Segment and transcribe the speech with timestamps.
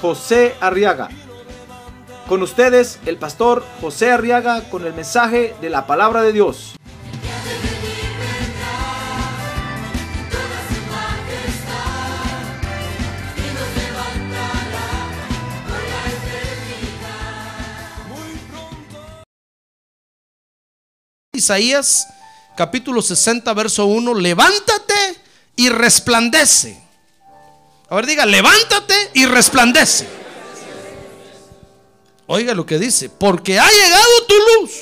[0.00, 1.08] José Arriaga.
[2.28, 6.74] Con ustedes, el pastor José Arriaga con el mensaje de la palabra de Dios.
[21.32, 22.08] Isaías
[22.56, 24.94] capítulo 60, verso 1, levántate
[25.54, 26.85] y resplandece.
[27.88, 30.08] A ver, diga, levántate y resplandece.
[32.26, 34.72] Oiga lo que dice, porque ha llegado tu luz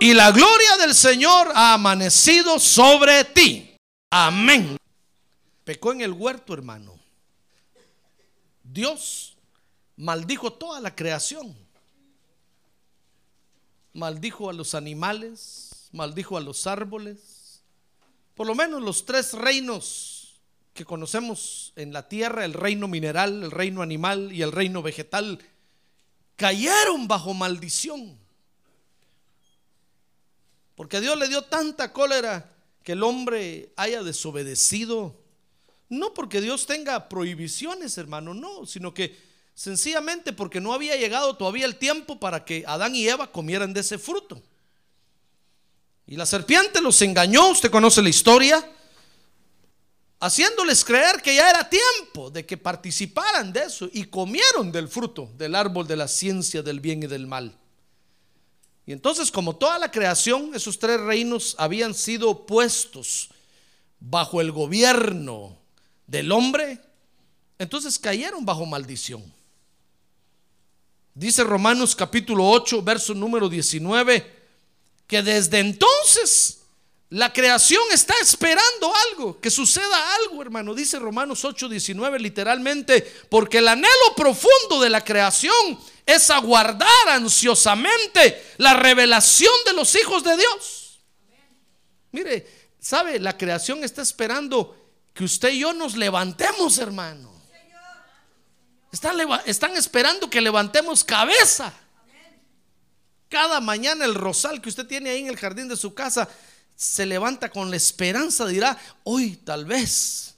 [0.00, 3.76] y la gloria del Señor ha amanecido sobre ti.
[4.10, 4.76] Amén.
[5.64, 6.98] Pecó en el huerto, hermano.
[8.64, 9.36] Dios
[9.96, 11.56] maldijo toda la creación
[13.98, 17.60] maldijo a los animales, maldijo a los árboles,
[18.34, 20.07] por lo menos los tres reinos
[20.78, 25.40] que conocemos en la tierra, el reino mineral, el reino animal y el reino vegetal,
[26.36, 28.16] cayeron bajo maldición.
[30.76, 32.48] Porque Dios le dio tanta cólera
[32.84, 35.16] que el hombre haya desobedecido.
[35.88, 41.66] No porque Dios tenga prohibiciones, hermano, no, sino que Sencillamente porque no había llegado todavía
[41.66, 44.40] el tiempo para que Adán y Eva comieran de ese fruto.
[46.06, 48.64] Y la serpiente los engañó, usted conoce la historia,
[50.20, 55.30] haciéndoles creer que ya era tiempo de que participaran de eso y comieron del fruto
[55.36, 57.56] del árbol de la ciencia del bien y del mal.
[58.86, 63.30] Y entonces como toda la creación, esos tres reinos habían sido puestos
[64.00, 65.56] bajo el gobierno
[66.06, 66.80] del hombre,
[67.58, 69.22] entonces cayeron bajo maldición.
[71.14, 74.38] Dice Romanos capítulo 8, verso número 19,
[75.06, 76.60] que desde entonces
[77.10, 80.74] la creación está esperando algo, que suceda algo, hermano.
[80.74, 88.54] Dice Romanos 8, 19 literalmente, porque el anhelo profundo de la creación es aguardar ansiosamente
[88.58, 91.00] la revelación de los hijos de Dios.
[92.12, 92.46] Mire,
[92.78, 93.18] ¿sabe?
[93.18, 94.76] La creación está esperando
[95.14, 97.28] que usted y yo nos levantemos, hermano.
[98.92, 101.72] Están, esperando que levantemos cabeza.
[103.28, 106.28] Cada mañana el rosal que usted tiene ahí en el jardín de su casa
[106.78, 110.36] se levanta con la esperanza, dirá, hoy tal vez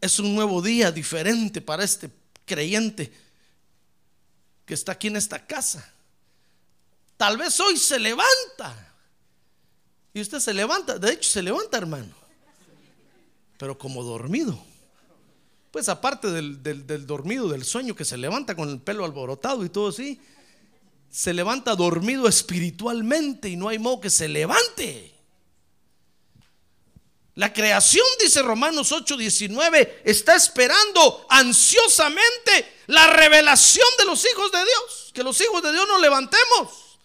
[0.00, 2.10] es un nuevo día diferente para este
[2.46, 3.12] creyente
[4.64, 5.86] que está aquí en esta casa.
[7.18, 8.94] Tal vez hoy se levanta.
[10.14, 12.14] Y usted se levanta, de hecho se levanta hermano,
[13.58, 14.58] pero como dormido.
[15.70, 19.88] Pues aparte del, dormido, del sueño que se levanta con el pelo alborotado y todo
[19.88, 20.18] así,
[21.10, 25.13] se levanta dormido espiritualmente y no hay modo que se levante.
[27.36, 35.10] La creación, dice Romanos 8:19, está esperando ansiosamente la revelación de los hijos de Dios.
[35.12, 36.98] Que los hijos de Dios nos levantemos.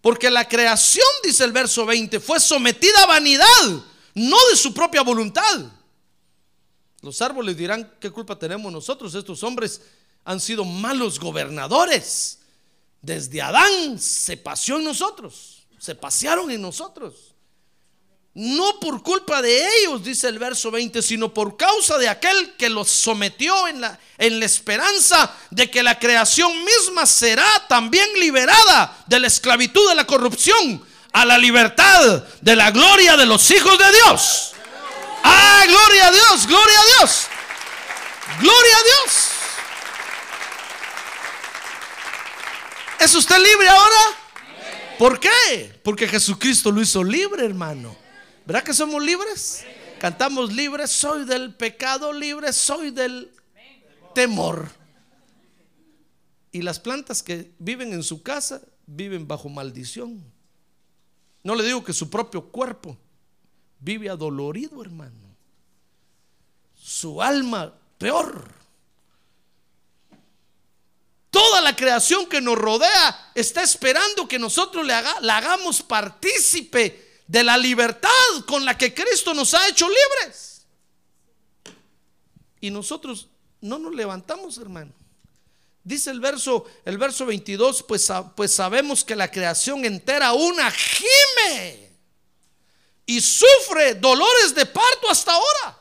[0.00, 3.82] Porque la creación, dice el verso 20, fue sometida a vanidad,
[4.14, 5.60] no de su propia voluntad.
[7.00, 9.14] Los árboles dirán, ¿qué culpa tenemos nosotros?
[9.14, 9.80] Estos hombres
[10.24, 12.38] han sido malos gobernadores.
[13.02, 17.33] Desde Adán se paseó en nosotros, se pasearon en nosotros.
[18.34, 22.68] No por culpa de ellos, dice el verso 20, sino por causa de aquel que
[22.68, 29.04] los sometió en la, en la esperanza de que la creación misma será también liberada
[29.06, 33.78] de la esclavitud de la corrupción a la libertad de la gloria de los hijos
[33.78, 34.52] de Dios.
[35.22, 36.46] ¡Ah, gloria a Dios!
[36.48, 37.26] ¡Gloria a Dios!
[38.40, 39.28] ¡Gloria a Dios!
[42.98, 44.00] ¿Es usted libre ahora?
[44.98, 45.78] ¿Por qué?
[45.84, 48.03] Porque Jesucristo lo hizo libre, hermano.
[48.46, 49.64] ¿Verdad que somos libres?
[49.98, 53.32] Cantamos libres, soy del pecado libre, soy del
[54.14, 54.70] temor.
[56.52, 60.22] Y las plantas que viven en su casa viven bajo maldición.
[61.42, 62.96] No le digo que su propio cuerpo,
[63.80, 65.34] vive adolorido, hermano.
[66.76, 68.46] Su alma peor.
[71.30, 77.44] Toda la creación que nos rodea está esperando que nosotros le la hagamos partícipe de
[77.44, 78.10] la libertad
[78.46, 80.66] con la que Cristo nos ha hecho libres.
[82.60, 83.28] Y nosotros
[83.60, 84.92] no nos levantamos, hermano.
[85.82, 91.90] Dice el verso, el verso 22, pues, pues sabemos que la creación entera una gime
[93.04, 95.78] y sufre dolores de parto hasta ahora.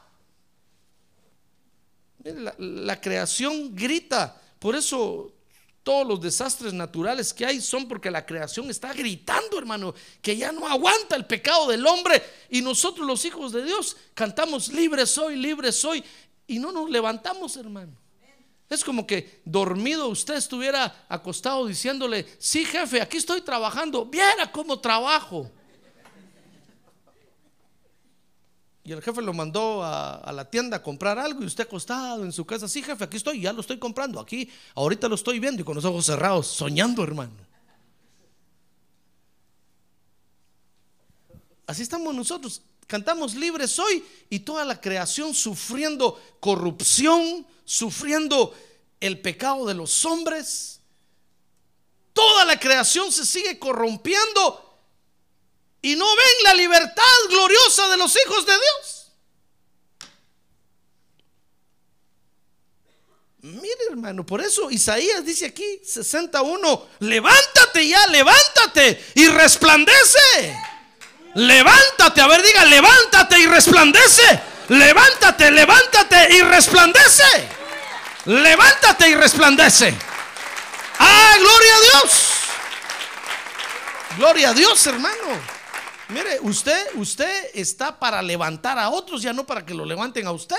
[2.23, 4.41] La, la, creación grita.
[4.59, 5.32] Por eso
[5.83, 10.51] todos los desastres naturales que hay son porque la creación está gritando, hermano, que ya
[10.51, 12.23] no aguanta el pecado del hombre.
[12.49, 16.03] Y nosotros los hijos de Dios cantamos, libre soy, libre soy.
[16.47, 17.97] Y no nos levantamos, hermano.
[18.69, 24.79] Es como que dormido usted estuviera acostado diciéndole, sí jefe, aquí estoy trabajando, viera cómo
[24.79, 25.51] trabajo.
[28.85, 32.33] Y el jefe lo mandó a, la tienda a comprar algo y usted acostado en
[32.33, 35.61] su casa, sí jefe, aquí estoy, ya lo estoy comprando, aquí, ahorita lo estoy viendo
[35.61, 37.31] y con los ojos cerrados, soñando hermano.
[41.65, 48.53] Así estamos nosotros, cantamos libres hoy y toda la creación sufriendo corrupción, sufriendo
[48.99, 50.81] el pecado de los hombres.
[52.11, 54.62] Toda la creación se sigue corrompiendo
[55.83, 59.11] y no ven la libertad gloriosa de los hijos de Dios.
[63.41, 70.57] Mire hermano, por eso Isaías dice aquí 61, levántate ya, levántate y resplandece.
[71.35, 74.41] Levántate, a ver, diga, levántate y resplandece.
[74.69, 77.49] Levántate, levántate y resplandece.
[78.25, 79.93] Levántate y resplandece.
[80.99, 82.33] Ah, gloria a Dios.
[84.15, 85.52] Gloria a Dios, hermano.
[86.09, 90.31] Mire, usted, usted está para levantar a otros, ya no para que lo levanten a
[90.31, 90.57] usted.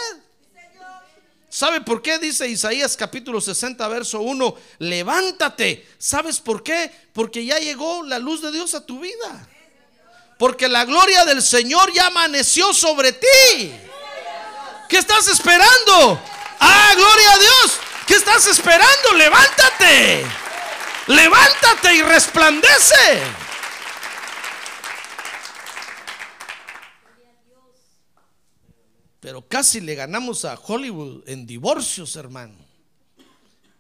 [1.54, 4.56] ¿Sabe por qué dice Isaías capítulo 60, verso 1?
[4.78, 5.86] Levántate.
[5.98, 6.90] ¿Sabes por qué?
[7.12, 9.48] Porque ya llegó la luz de Dios a tu vida.
[10.36, 13.72] Porque la gloria del Señor ya amaneció sobre ti.
[14.88, 16.20] ¿Qué estás esperando?
[16.58, 17.78] Ah, gloria a Dios.
[18.06, 19.12] ¿Qué estás esperando?
[19.12, 20.26] Levántate.
[21.06, 23.43] Levántate y resplandece.
[29.24, 32.58] Pero casi le ganamos a Hollywood en divorcios, hermano.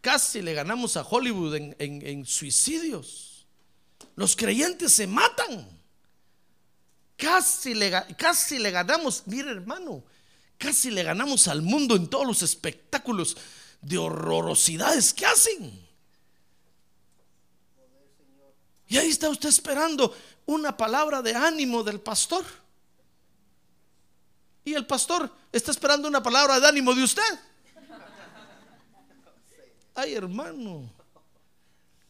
[0.00, 3.44] Casi le ganamos a Hollywood en, suicidios.
[4.16, 5.68] Los creyentes se matan.
[7.18, 10.02] Casi le, casi le ganamos, mire hermano,
[10.56, 13.36] Casi le ganamos al mundo en todos los espectáculos
[13.82, 15.86] de horrorosidades que hacen.
[18.88, 20.16] Y ahí está usted esperando
[20.46, 22.46] una palabra de ánimo del pastor.
[24.64, 27.22] Y el pastor está esperando una palabra de ánimo de usted.
[29.94, 30.90] Ay, hermano.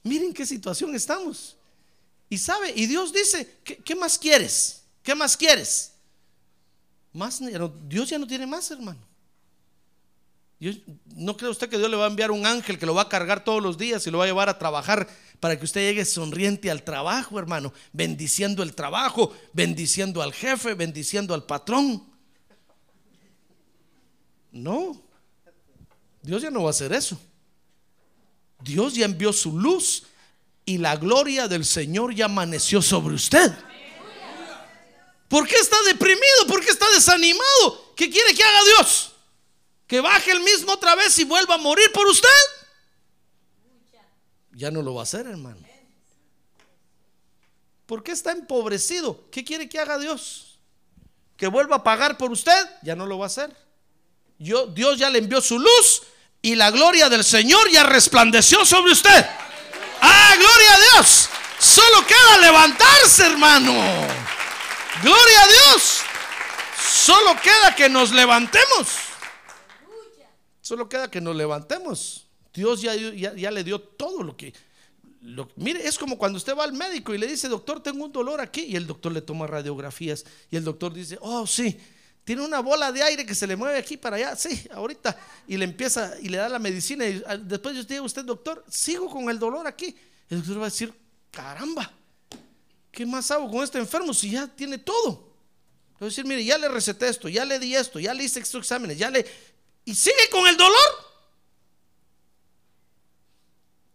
[0.02, 1.56] Miren qué situación estamos.
[2.28, 4.82] Y sabe, y Dios dice, ¿qué, más quieres?
[5.02, 5.92] ¿Qué más quieres?
[7.12, 7.40] Más,
[7.86, 9.00] Dios ya no tiene más, hermano.
[11.14, 13.08] ¿No cree usted que Dios le va a enviar un ángel que lo va a
[13.08, 15.06] cargar todos los días y lo va a llevar a trabajar
[15.38, 17.72] para que usted llegue sonriente al trabajo, hermano?
[17.92, 22.13] Bendiciendo el trabajo, bendiciendo al jefe, bendiciendo al patrón.
[24.54, 25.02] No,
[26.22, 27.18] Dios ya no va a hacer eso.
[28.60, 30.04] Dios ya envió su luz
[30.64, 33.52] y la gloria del Señor ya amaneció sobre usted.
[35.28, 36.46] ¿Por qué está deprimido?
[36.46, 37.94] ¿Por qué está desanimado?
[37.96, 39.12] ¿Qué quiere que haga Dios?
[39.88, 42.28] ¿Que baje el mismo otra vez y vuelva a morir por usted?
[44.52, 45.66] Ya no lo va a hacer, hermano.
[47.86, 49.28] ¿Por qué está empobrecido?
[49.32, 50.60] ¿Qué quiere que haga Dios?
[51.36, 52.70] ¿Que vuelva a pagar por usted?
[52.82, 53.63] Ya no lo va a hacer.
[54.38, 56.02] Yo, Dios ya le envió su luz
[56.42, 59.26] y la gloria del Señor ya resplandeció sobre usted.
[60.00, 61.28] ¡Ah, gloria a Dios!
[61.58, 63.72] Solo queda levantarse, hermano.
[65.02, 66.00] Gloria a Dios.
[66.86, 68.88] Solo queda que nos levantemos.
[70.60, 72.26] Solo queda que nos levantemos.
[72.52, 74.52] Dios ya, ya, le dio todo lo que...
[75.56, 78.40] mire, es como cuando usted va al médico y le dice, doctor, tengo un dolor
[78.40, 78.64] aquí.
[78.64, 80.24] Y el doctor le toma radiografías.
[80.50, 81.80] Y el doctor dice, oh, sí,
[82.24, 84.34] tiene una bola de aire que se le mueve aquí para allá.
[84.36, 85.16] Sí, ahorita.
[85.46, 87.06] Y le empieza y le da la medicina.
[87.06, 89.94] Y después yo digo, usted, doctor, sigo con el dolor aquí.
[90.30, 90.92] El doctor va a decir,
[91.30, 91.92] caramba.
[92.94, 95.34] ¿qué más hago con este enfermo si ya tiene todo?
[95.98, 98.40] Voy a decir, mire, ya le receté esto, ya le di esto, ya le hice
[98.40, 99.26] estos exámenes, ya le...
[99.84, 100.78] ¿Y sigue con el dolor?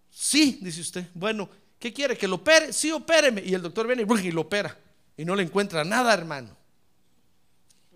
[0.10, 1.06] Sí, dice usted.
[1.14, 2.18] Bueno, ¿qué quiere?
[2.18, 2.72] ¿Que lo opere?
[2.74, 3.42] Sí, opéreme.
[3.44, 4.78] Y el doctor viene y lo opera.
[5.18, 6.56] Y no le encuentra nada, hermano.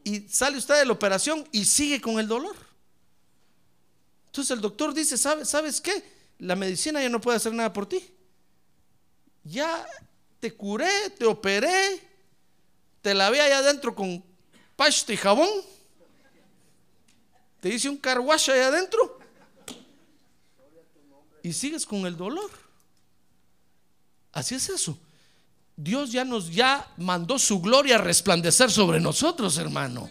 [0.03, 2.55] Y sale usted de la operación y sigue con el dolor.
[4.27, 6.03] Entonces el doctor dice, ¿sabes, ¿sabes qué?
[6.39, 8.03] La medicina ya no puede hacer nada por ti.
[9.43, 9.85] Ya
[10.39, 12.01] te curé, te operé,
[13.01, 14.23] te lavé allá adentro con
[14.75, 15.49] pasta y jabón,
[17.61, 19.19] te hice un carwash allá adentro.
[21.43, 22.49] y sigues con el dolor.
[24.31, 24.97] Así es eso.
[25.75, 30.09] Dios ya nos ya mandó su gloria a resplandecer sobre nosotros, hermano.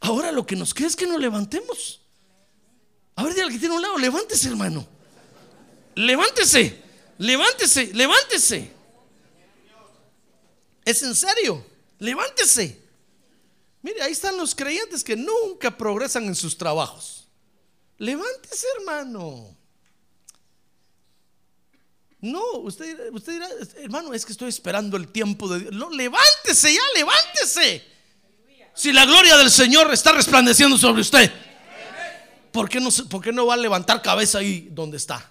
[0.00, 2.00] Ahora lo que nos queda es que nos levantemos.
[3.16, 4.86] A ver, al que tiene un lado, levántese, hermano.
[5.94, 6.82] Levántese,
[7.18, 8.72] levántese, levántese.
[10.84, 11.64] Es en serio,
[11.98, 12.80] levántese.
[13.82, 17.28] Mire, ahí están los creyentes que nunca progresan en sus trabajos.
[17.98, 19.56] Levántese, hermano.
[22.22, 25.72] No, usted, usted dirá, hermano, es que estoy esperando el tiempo de Dios.
[25.72, 27.84] No, levántese ya, levántese.
[28.74, 31.32] Si la gloria del Señor está resplandeciendo sobre usted,
[32.52, 35.30] ¿por qué no, por qué no va a levantar cabeza ahí donde está?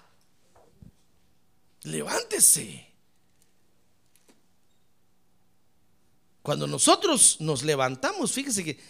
[1.84, 2.88] Levántese.
[6.42, 8.80] Cuando nosotros nos levantamos, fíjese que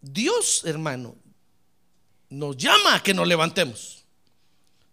[0.00, 1.16] Dios, hermano,
[2.30, 4.04] nos llama a que nos levantemos.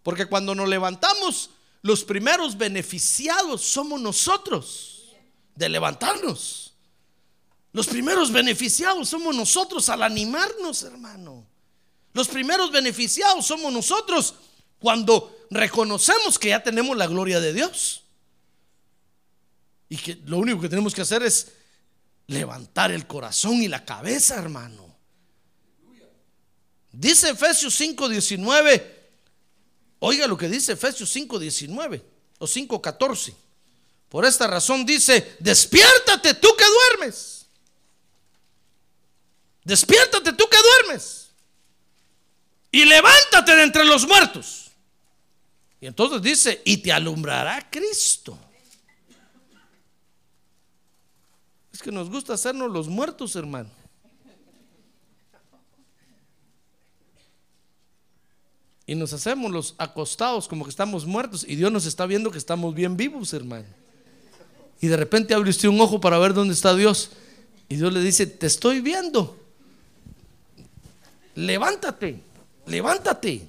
[0.02, 1.50] Porque cuando nos levantamos,
[1.82, 5.12] los primeros beneficiados somos nosotros
[5.54, 6.74] de levantarnos.
[7.72, 11.46] Los primeros beneficiados somos nosotros al animarnos, hermano.
[12.12, 14.34] Los primeros beneficiados somos nosotros
[14.78, 18.04] cuando reconocemos que ya tenemos la gloria de Dios.
[19.88, 21.52] Y que lo único que tenemos que hacer es
[22.26, 24.94] levantar el corazón y la cabeza, hermano.
[26.92, 29.01] Dice Efesios 5:19.
[30.04, 32.02] Oiga lo que dice Efesios 5:19
[32.38, 33.34] o 5:14.
[34.08, 37.46] Por esta razón dice, despiértate tú que duermes.
[39.62, 41.28] Despiértate tú que duermes.
[42.72, 44.72] Y levántate de entre los muertos.
[45.80, 48.36] Y entonces dice, y te alumbrará Cristo.
[51.72, 53.70] Es que nos gusta hacernos los muertos, hermano.
[58.92, 62.36] Y nos hacemos los acostados como que estamos muertos y Dios nos está viendo que
[62.36, 63.64] estamos bien vivos, hermano.
[64.82, 67.08] Y de repente abre usted un ojo para ver dónde está Dios.
[67.70, 69.34] Y Dios le dice, te estoy viendo.
[71.36, 72.20] Levántate,
[72.66, 73.48] levántate.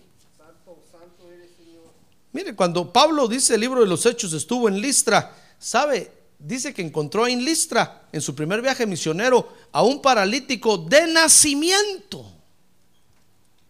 [2.32, 6.10] Mire, cuando Pablo dice el libro de los Hechos estuvo en Listra, ¿sabe?
[6.40, 12.33] Dice que encontró en Listra, en su primer viaje misionero, a un paralítico de nacimiento.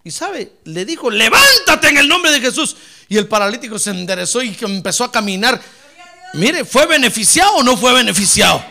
[0.04, 2.76] Y sabe, le dijo, levántate en el nombre de Jesús.
[3.08, 5.62] Y el paralítico se enderezó y empezó a caminar.
[6.34, 8.64] Mire, ¿fue beneficiado o no fue beneficiado?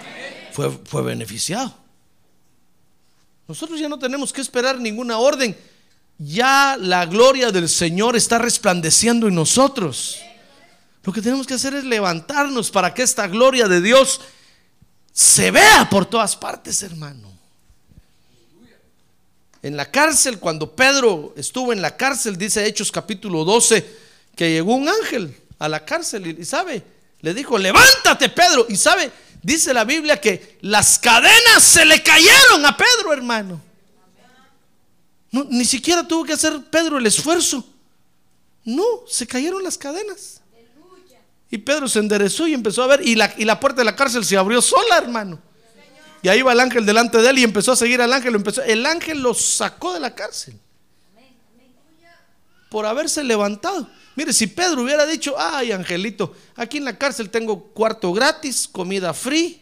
[0.52, 1.74] Fue, fue beneficiado.
[3.48, 5.56] Nosotros ya no tenemos que esperar ninguna orden.
[6.18, 10.20] Ya la gloria del Señor está resplandeciendo en nosotros.
[11.02, 14.20] Lo que tenemos que hacer es levantarnos para que esta gloria de Dios
[15.12, 17.41] se vea por todas partes, hermano
[19.62, 23.98] en la cárcel, cuando Pedro estuvo en la cárcel, dice Hechos capítulo 12,
[24.34, 26.82] que llegó un ángel a la cárcel y, sabe,
[27.20, 28.66] le dijo, levántate Pedro.
[28.68, 33.60] Y sabe, dice la Biblia que las cadenas se le cayeron a Pedro, hermano.
[35.30, 37.64] ni siquiera tuvo que hacer Pedro el esfuerzo.
[38.64, 40.40] No, se cayeron las cadenas.
[41.50, 43.94] Y Pedro se enderezó y empezó a ver, y la, y la puerta de la
[43.94, 45.38] cárcel se abrió sola, hermano.
[46.22, 48.36] Y ahí va el ángel delante de él y empezó a seguir al ángel.
[48.36, 50.58] Empezó, el ángel lo sacó de la cárcel
[52.72, 53.86] por haberse levantado.
[54.16, 59.12] Mire, si Pedro hubiera dicho, ay, angelito, aquí en la cárcel tengo cuarto gratis, comida
[59.12, 59.60] free,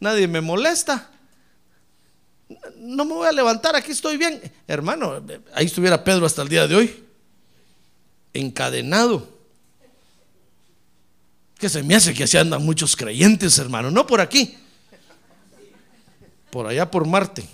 [0.00, 1.10] nadie me molesta,
[2.76, 4.40] no me voy a levantar, aquí estoy bien.
[4.66, 5.24] Hermano,
[5.54, 7.04] ahí estuviera Pedro hasta el día de hoy,
[8.32, 9.28] encadenado.
[11.56, 14.56] Que se me hace que así andan muchos creyentes, hermano, no por aquí
[16.52, 17.48] por allá por Marte,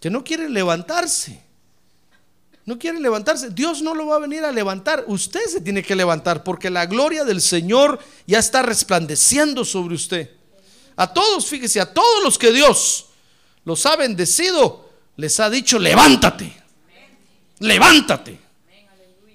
[0.00, 1.42] que no quiere levantarse.
[2.64, 3.50] No quiere levantarse.
[3.50, 5.02] Dios no lo va a venir a levantar.
[5.08, 10.30] Usted se tiene que levantar porque la gloria del Señor ya está resplandeciendo sobre usted.
[10.94, 13.06] A todos, fíjese, a todos los que Dios
[13.64, 16.54] los ha bendecido, les ha dicho, levántate.
[17.58, 18.38] Levántate.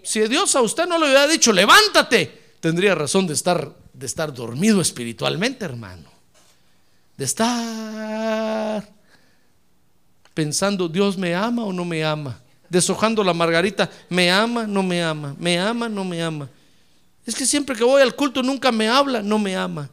[0.03, 4.33] Si Dios a usted no le hubiera dicho, levántate, tendría razón de estar, de estar
[4.33, 6.14] dormido espiritualmente, hermano
[7.17, 8.87] de estar
[10.33, 15.01] pensando, Dios me ama o no me ama, deshojando la margarita, me ama, no me
[15.01, 16.49] ama, me ama, no me ama.
[17.25, 19.89] Es que siempre que voy al culto nunca me habla, no me ama.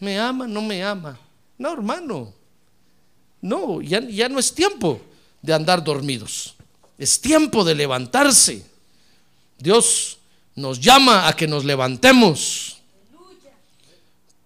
[0.00, 1.18] Me ama, no me ama.
[1.56, 2.32] No, hermano.
[3.40, 5.00] No, ya, ya no es tiempo
[5.42, 6.56] de andar dormidos.
[6.96, 8.64] Es tiempo de levantarse.
[9.58, 10.18] Dios
[10.56, 12.67] nos llama a que nos levantemos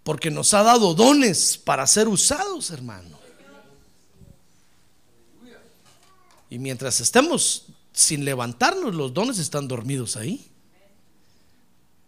[0.02, 3.20] porque nos ha dado dones para ser usados, hermano.
[6.50, 10.44] Y mientras estemos sin levantarnos, los dones están dormidos ahí.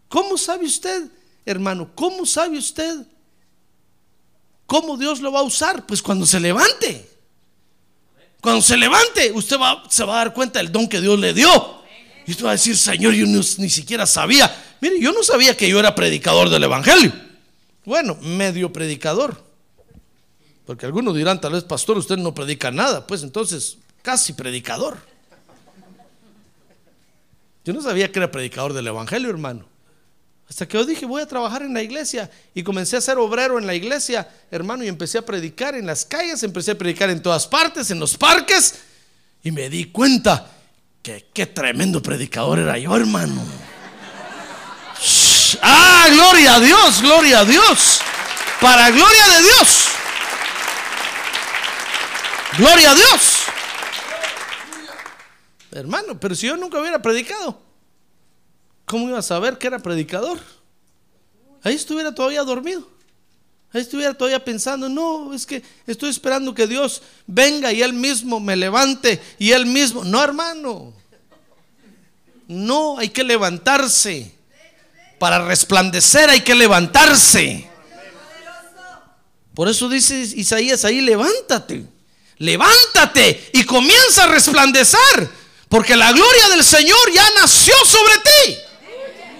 [0.09, 1.09] ¿Cómo sabe usted,
[1.47, 1.91] hermano?
[1.95, 3.07] ¿Cómo sabe usted
[4.67, 5.87] cómo Dios lo va a usar?
[5.87, 7.09] Pues cuando se levante.
[8.41, 11.33] Cuando se levante, usted va, se va a dar cuenta del don que Dios le
[11.33, 11.83] dio.
[12.27, 14.77] Y usted va a decir, Señor, yo ni siquiera sabía.
[14.81, 17.24] Mire, yo no sabía que yo era predicador del Evangelio.
[17.85, 19.43] Bueno, medio predicador.
[20.67, 23.07] Porque algunos dirán, tal vez, pastor, usted no predica nada.
[23.07, 24.97] Pues entonces, casi predicador.
[27.65, 29.67] Yo no sabía que era predicador del Evangelio, hermano.
[30.49, 32.31] Hasta que yo dije, voy a trabajar en la iglesia.
[32.55, 36.05] Y comencé a ser obrero en la iglesia, hermano, y empecé a predicar en las
[36.05, 38.75] calles, empecé a predicar en todas partes, en los parques.
[39.43, 40.51] Y me di cuenta
[41.03, 43.43] que qué tremendo predicador era yo, hermano.
[45.63, 48.01] Ah, gloria a Dios, gloria a Dios.
[48.61, 49.85] Para gloria de Dios.
[52.59, 53.45] Gloria a Dios.
[55.73, 57.61] Hermano, pero si yo nunca hubiera predicado,
[58.85, 60.39] ¿cómo iba a saber que era predicador?
[61.63, 62.89] Ahí estuviera todavía dormido.
[63.73, 68.39] Ahí estuviera todavía pensando, no, es que estoy esperando que Dios venga y Él mismo
[68.39, 70.05] me levante y Él mismo.
[70.05, 70.93] No, hermano.
[72.47, 74.34] No, hay que levantarse.
[75.19, 77.69] Para resplandecer hay que levantarse.
[79.55, 81.87] Por eso dice Isaías ahí, levántate.
[82.39, 85.31] Levántate y comienza a resplandecer.
[85.69, 88.57] Porque la gloria del Señor ya nació sobre ti.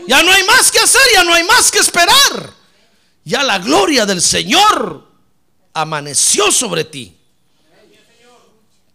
[0.07, 2.53] Ya no hay más que hacer, ya no hay más que esperar.
[3.25, 5.09] Ya la gloria del Señor
[5.73, 7.17] amaneció sobre ti.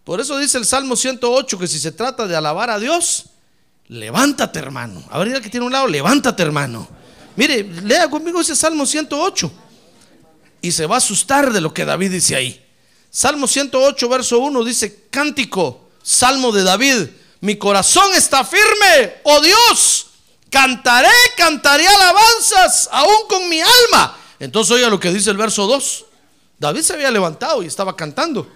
[0.04, 3.26] Por eso dice el Salmo 108 que si se trata de alabar a Dios,
[3.90, 5.04] levántate hermano.
[5.10, 6.88] A ver, que tiene un lado, levántate hermano.
[7.36, 9.52] Mire, lea conmigo ese Salmo 108
[10.62, 12.66] y se va a asustar de lo que David dice ahí.
[13.10, 17.08] Salmo 108, verso 1 dice, cántico, Salmo de David
[17.40, 20.06] mi corazón está firme, oh Dios.
[20.50, 24.18] Cantaré, cantaré alabanzas, aún con mi alma.
[24.38, 26.04] Entonces oiga lo que dice el verso 2.
[26.58, 28.50] David se había levantado y estaba cantando.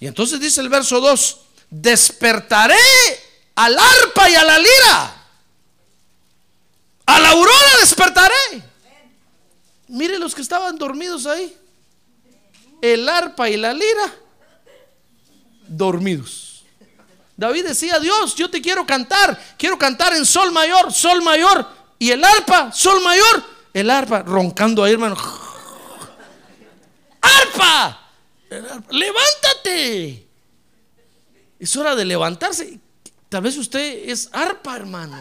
[0.00, 1.36] Y entonces dice el verso 2,
[1.70, 2.76] despertaré
[3.54, 5.14] al arpa y a la lira.
[7.06, 8.64] A la aurora despertaré.
[9.88, 11.56] Mire los que estaban dormidos ahí.
[12.80, 14.14] El arpa y la lira
[15.66, 16.64] dormidos.
[17.36, 21.66] David decía, Dios, yo te quiero cantar, quiero cantar en sol mayor, sol mayor,
[21.98, 25.16] y el arpa, sol mayor, el arpa roncando ahí, hermano.
[27.20, 28.10] ¡Arpa!
[28.90, 30.28] ¡Levántate!
[31.58, 32.78] Es hora de levantarse.
[33.34, 35.18] Tal vez usted es arpa, hermano.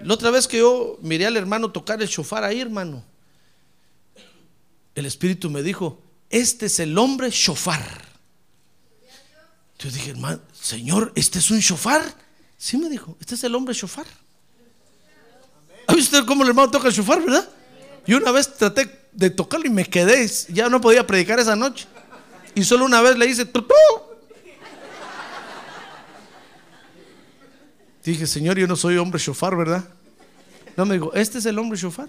[0.00, 3.04] La otra vez que yo miré al hermano tocar el shofar ahí, hermano,
[4.94, 7.84] el Espíritu me dijo, este es el hombre shofar.
[9.78, 12.02] Yo dije, hermano, Señor, ¿este es un shofar?
[12.56, 14.06] Sí me dijo, este es el hombre shofar.
[15.88, 17.46] ¿Ha visto cómo el hermano toca el shofar, verdad?
[18.06, 21.86] Yo una vez traté de tocarlo y me quedé, ya no podía predicar esa noche.
[22.54, 23.74] Y solo una vez le hice tutú.
[28.04, 29.88] Dije, Señor, yo no soy hombre shofar, ¿verdad?
[30.76, 32.08] No me dijo, este es el hombre shofar.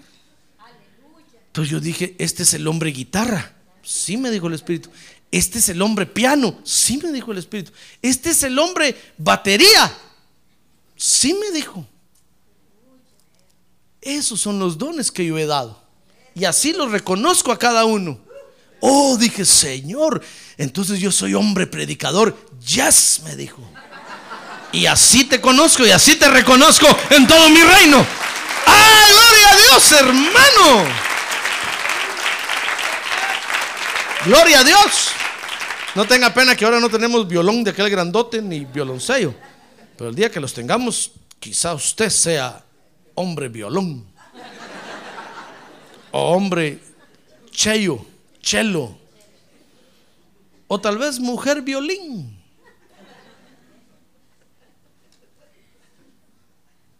[1.48, 3.52] Entonces yo dije, este es el hombre guitarra.
[3.82, 4.88] Sí me dijo el Espíritu.
[5.30, 6.58] Este es el hombre piano.
[6.64, 7.72] Sí me dijo el Espíritu.
[8.00, 9.92] Este es el hombre batería.
[10.96, 11.86] Sí me dijo.
[14.00, 15.80] Esos son los dones que yo he dado.
[16.34, 18.18] Y así los reconozco a cada uno.
[18.84, 20.20] Oh, dije, Señor,
[20.58, 22.36] entonces yo soy hombre predicador.
[22.66, 23.62] Yes, me dijo.
[24.72, 28.04] Y así te conozco y así te reconozco en todo mi reino.
[28.66, 30.90] ¡Ah, gloria a Dios, hermano!
[34.24, 35.12] Gloria a Dios.
[35.94, 39.32] No tenga pena que ahora no tenemos violón de aquel grandote ni violoncello.
[39.96, 42.64] Pero el día que los tengamos, quizá usted sea
[43.14, 44.04] hombre violón.
[46.10, 46.80] O hombre
[47.52, 48.04] chello,
[48.42, 48.98] chelo.
[50.68, 52.38] O tal vez mujer violín.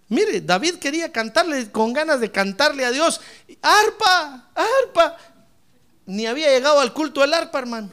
[0.09, 3.21] Mire, David quería cantarle con ganas de cantarle a Dios.
[3.63, 5.17] Arpa, arpa
[6.07, 7.91] ni había llegado al culto del arpa, hermano.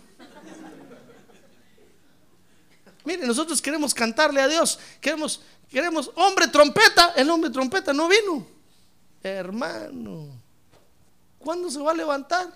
[3.05, 4.79] Mire, nosotros queremos cantarle a Dios.
[4.99, 7.13] Queremos, queremos, hombre trompeta.
[7.15, 8.45] El hombre trompeta no vino.
[9.23, 10.27] Hermano,
[11.39, 12.47] ¿cuándo se va a levantar?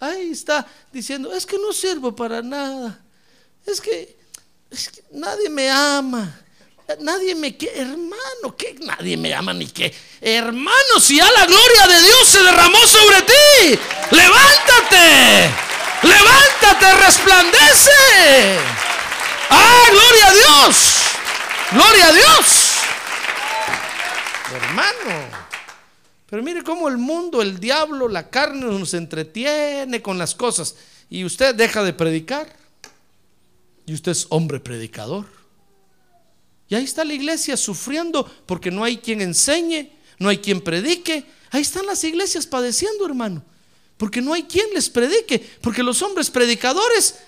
[0.00, 3.00] Ahí está diciendo, es que no sirvo para nada.
[3.66, 4.16] Es que,
[4.70, 6.40] que nadie me ama.
[7.00, 9.94] Nadie me quiere, hermano, que nadie me ama ni que.
[10.22, 13.78] Hermano, si ya la gloria de Dios se derramó sobre ti,
[14.10, 15.50] levántate.
[16.02, 18.58] Levántate, resplandece.
[19.50, 20.76] Ah, gloria a Dios.
[21.72, 22.46] Gloria a Dios.
[24.54, 25.47] Hermano.
[26.28, 30.76] Pero mire cómo el mundo, el diablo, la carne nos entretiene con las cosas.
[31.08, 32.54] Y usted deja de predicar.
[33.86, 35.24] Y usted es hombre predicador.
[36.68, 41.24] Y ahí está la iglesia sufriendo porque no hay quien enseñe, no hay quien predique.
[41.50, 43.42] Ahí están las iglesias padeciendo, hermano.
[43.96, 45.38] Porque no hay quien les predique.
[45.62, 47.20] Porque los hombres predicadores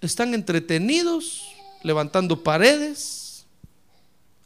[0.00, 1.42] están entretenidos
[1.82, 3.44] levantando paredes.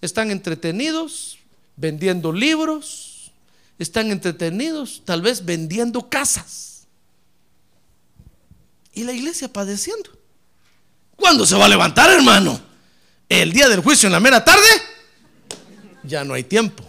[0.00, 1.35] Están entretenidos
[1.76, 3.30] vendiendo libros.
[3.78, 6.86] Están entretenidos tal vez vendiendo casas.
[8.94, 10.10] Y la iglesia padeciendo.
[11.14, 12.60] ¿Cuándo se va a levantar, hermano?
[13.28, 14.66] El día del juicio en la mera tarde.
[16.02, 16.84] Ya no hay tiempo.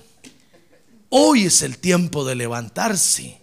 [1.10, 3.38] Hoy es el tiempo de levantarse.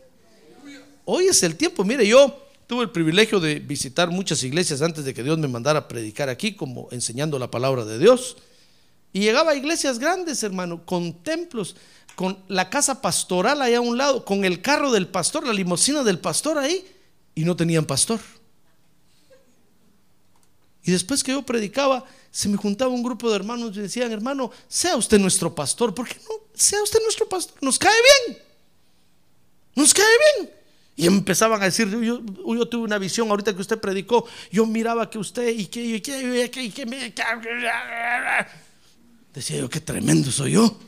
[1.05, 1.85] Hoy es el tiempo.
[1.85, 5.81] Mire, yo tuve el privilegio de visitar muchas iglesias antes de que Dios me mandara
[5.81, 8.37] a predicar aquí, como enseñando la palabra de Dios.
[9.15, 11.77] Y llegaba a iglesias grandes, hermano, con templos,
[12.17, 16.03] con la casa pastoral allá a un lado, con el carro del pastor, la limusina
[16.03, 16.85] del pastor ahí,
[17.33, 18.19] y no tenían pastor.
[20.83, 24.51] Y después que yo predicaba, se me juntaba un grupo de hermanos y decían, hermano,
[24.67, 25.95] sea usted nuestro pastor.
[25.95, 26.35] ¿Por qué no?
[26.53, 27.57] Sea usted nuestro pastor.
[27.61, 27.95] Nos cae
[28.27, 28.39] bien.
[29.77, 30.05] Nos cae
[30.37, 30.51] bien.
[30.97, 32.21] Y empezaban a decir, yo,
[32.69, 36.45] tuve una visión ahorita que usted predicó, yo miraba que usted y que, y que,
[36.45, 37.15] y que, y que me...
[39.35, 40.79] Decía yo, qué tremendo soy yo.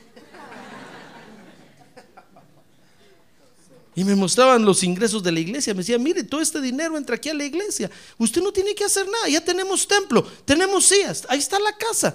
[3.97, 5.73] Y me mostraban los ingresos de la iglesia.
[5.73, 7.91] Me decían, mire, todo este dinero entra aquí a la iglesia.
[8.19, 9.29] Usted no tiene que hacer nada.
[9.29, 11.27] Ya tenemos templo, tenemos sillas.
[11.29, 12.15] Ahí está la casa.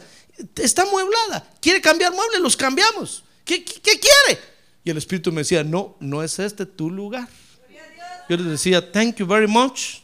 [0.55, 1.51] Está mueblada.
[1.59, 2.39] ¿Quiere cambiar muebles?
[2.39, 3.23] Los cambiamos.
[3.43, 4.39] ¿Qué, qué, qué quiere?
[4.83, 7.27] Y el Espíritu me decía, no, no es este tu lugar.
[8.29, 10.01] Yo les decía, thank you very much,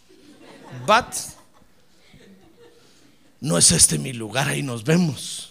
[0.86, 1.06] but
[3.40, 5.47] no es este mi lugar, ahí nos vemos.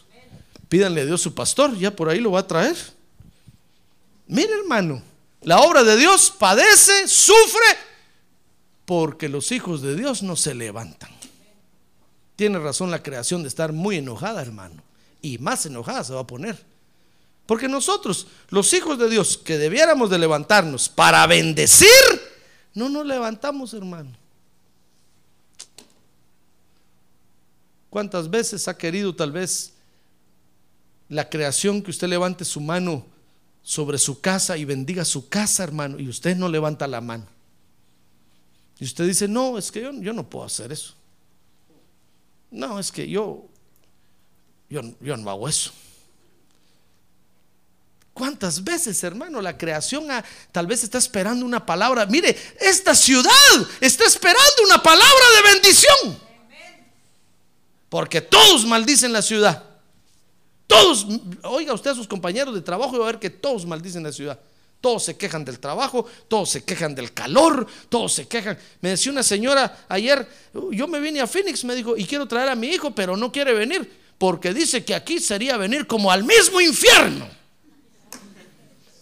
[0.68, 2.76] Pídanle a Dios su pastor, ya por ahí lo va a traer.
[4.26, 5.02] Mire, hermano,
[5.42, 7.78] la obra de Dios padece, sufre,
[8.84, 11.10] porque los hijos de Dios no se levantan.
[12.34, 14.82] Tiene razón la creación de estar muy enojada, hermano.
[15.22, 16.62] Y más enojada se va a poner.
[17.46, 21.88] Porque nosotros, los hijos de Dios, que debiéramos de levantarnos para bendecir,
[22.74, 24.10] no nos levantamos, hermano.
[27.88, 29.72] ¿Cuántas veces ha querido tal vez
[31.08, 33.06] la creación que usted levante su mano
[33.62, 37.26] sobre su casa y bendiga su casa, hermano, y usted no levanta la mano?
[38.78, 40.94] Y usted dice, no, es que yo, yo no puedo hacer eso.
[42.50, 43.46] No, es que yo,
[44.68, 45.72] yo, yo no hago eso.
[48.16, 50.06] ¿Cuántas veces, hermano, la creación
[50.50, 52.06] tal vez está esperando una palabra?
[52.06, 53.30] Mire, esta ciudad
[53.78, 56.18] está esperando una palabra de bendición.
[57.90, 59.65] Porque todos maldicen la ciudad.
[60.66, 61.06] Todos,
[61.44, 64.12] oiga usted a sus compañeros de trabajo y va a ver que todos maldicen la
[64.12, 64.38] ciudad.
[64.80, 68.58] Todos se quejan del trabajo, todos se quejan del calor, todos se quejan.
[68.80, 70.28] Me decía una señora ayer,
[70.72, 73.32] yo me vine a Phoenix, me dijo, y quiero traer a mi hijo, pero no
[73.32, 77.26] quiere venir, porque dice que aquí sería venir como al mismo infierno.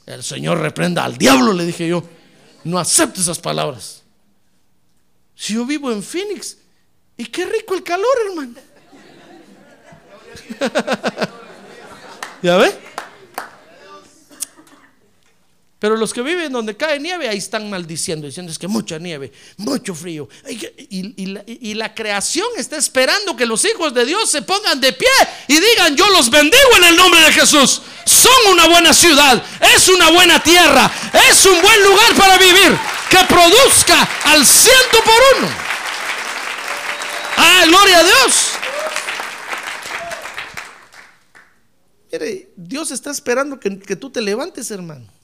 [0.07, 2.05] El Señor reprenda al diablo, le dije yo.
[2.65, 4.03] No acepto esas palabras.
[5.35, 6.59] Si yo vivo en Phoenix,
[7.17, 8.55] y qué rico el calor, hermano.
[15.79, 19.31] Pero los que viven donde cae nieve, ahí están maldiciendo, diciendo es que mucha nieve,
[19.59, 20.29] mucho frío.
[20.89, 25.09] Y, la, creación está esperando que los hijos de Dios se pongan de pie
[25.49, 27.83] y digan, yo los bendigo en el nombre de Jesús.
[28.07, 29.43] Son una buena ciudad,
[29.75, 30.91] es una buena tierra,
[31.31, 32.79] es un buen lugar para vivir,
[33.11, 35.49] que produzca al ciento por uno.
[37.37, 38.54] Ah, gloria a Dios.
[42.57, 45.15] Dios está esperando que, que tú te levantes, hermano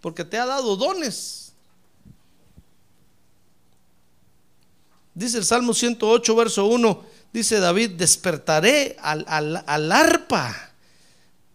[0.00, 1.52] porque te ha dado dones.
[5.14, 9.24] Dice el Salmo 108, verso 1, dice David, despertaré al,
[9.66, 10.72] al, arpa.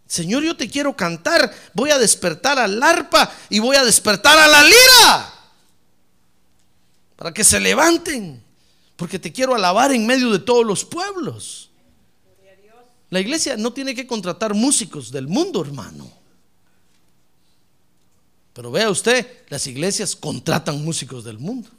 [0.05, 4.47] Señor, yo te quiero cantar, voy a despertar al arpa y voy a despertar a
[4.47, 5.33] la lira.
[7.15, 8.43] Para que se levanten,
[8.97, 11.71] porque te quiero alabar en medio de todos los pueblos.
[13.15, 16.11] La iglesia no tiene que contratar músicos del mundo, hermano.
[18.51, 21.69] Pero vea usted, las iglesias contratan músicos del mundo.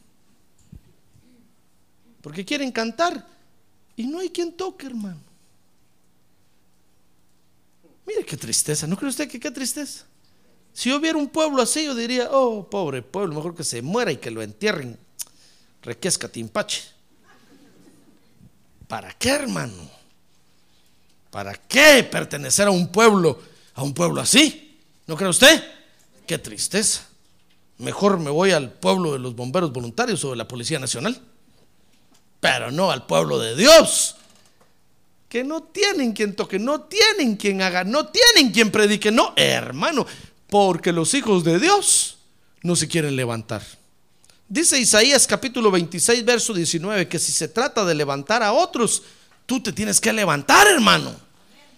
[2.22, 3.28] Porque quieren cantar
[3.96, 5.20] y no hay quien toque, hermano.
[8.06, 10.06] Mire qué tristeza, ¿no cree usted que qué tristeza?
[10.72, 14.10] Si yo viera un pueblo así, yo diría, oh, pobre pueblo, mejor que se muera
[14.10, 14.98] y que lo entierren.
[15.82, 16.84] Requesca Timpache.
[18.88, 19.95] ¿Para qué, hermano?
[21.30, 23.40] ¿Para qué pertenecer a un pueblo,
[23.74, 24.78] a un pueblo así?
[25.06, 25.62] ¿No cree usted?
[26.26, 27.06] Qué tristeza.
[27.78, 31.20] Mejor me voy al pueblo de los bomberos voluntarios o de la Policía Nacional.
[32.40, 34.16] Pero no al pueblo de Dios.
[35.28, 39.10] Que no tienen quien toque, no tienen quien haga, no tienen quien predique.
[39.10, 40.06] No, hermano,
[40.48, 42.18] porque los hijos de Dios
[42.62, 43.62] no se quieren levantar.
[44.48, 49.02] Dice Isaías capítulo 26, verso 19, que si se trata de levantar a otros,
[49.46, 51.14] tú te tienes que levantar, hermano.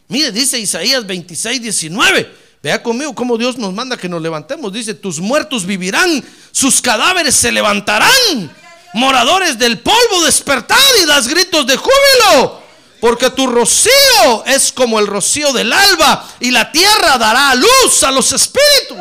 [0.08, 2.48] Mire, dice Isaías 26, 19.
[2.62, 4.72] Vea conmigo cómo Dios nos manda que nos levantemos.
[4.72, 8.50] Dice, tus muertos vivirán, sus cadáveres se levantarán.
[8.94, 12.62] Moradores del polvo, despertad y das gritos de júbilo.
[13.00, 18.10] Porque tu rocío es como el rocío del alba y la tierra dará luz a
[18.10, 18.98] los espíritus.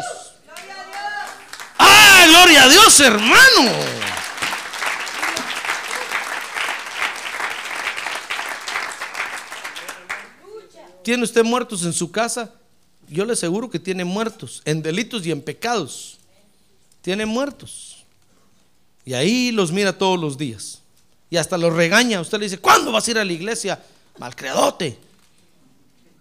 [1.79, 4.06] ¡Ah, gloria a Dios, hermano!
[11.07, 12.51] ¿Tiene usted muertos en su casa?
[13.07, 16.19] Yo le aseguro que tiene muertos en delitos y en pecados.
[17.01, 18.03] Tiene muertos.
[19.05, 20.81] Y ahí los mira todos los días.
[21.29, 22.19] Y hasta los regaña.
[22.19, 23.81] Usted le dice, ¿cuándo vas a ir a la iglesia?
[24.17, 24.99] Malcreadote.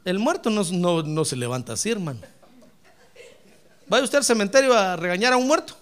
[0.04, 2.20] El muerto no, no, no se levanta así, hermano.
[3.88, 5.76] ¿Vaya usted al cementerio a regañar a un muerto?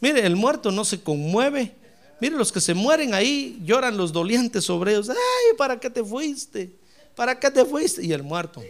[0.00, 1.74] Mire, el muerto no se conmueve.
[2.20, 5.10] Mire, los que se mueren ahí lloran los dolientes sobre ellos.
[5.10, 6.72] Ay, ¿para qué te fuiste?
[7.14, 8.04] ¿Para qué te fuiste?
[8.04, 8.62] Y el muerto.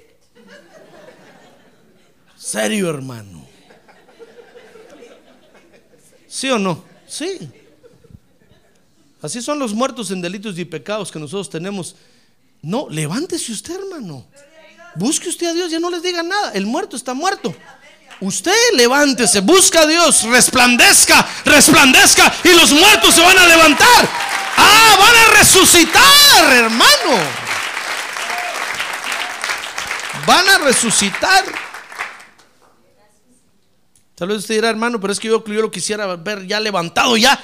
[2.37, 3.47] Serio, hermano.
[6.27, 6.85] ¿Sí o no?
[7.07, 7.51] Sí.
[9.23, 11.97] Así son los muertos en delitos y pecados que nosotros tenemos.
[12.63, 14.27] No, levántese usted, hermano.
[14.97, 16.53] Busque usted a Dios, ya no les diga nada.
[16.53, 17.55] El muerto está muerto.
[18.21, 24.09] Usted levántese, busca a Dios, resplandezca, resplandezca y los muertos se van a levantar.
[24.57, 27.19] Ah, van a resucitar, hermano.
[30.27, 31.45] Van a resucitar.
[34.15, 37.39] Tal vez usted dirá, hermano, pero es que yo, lo quisiera ver ya levantado, ya,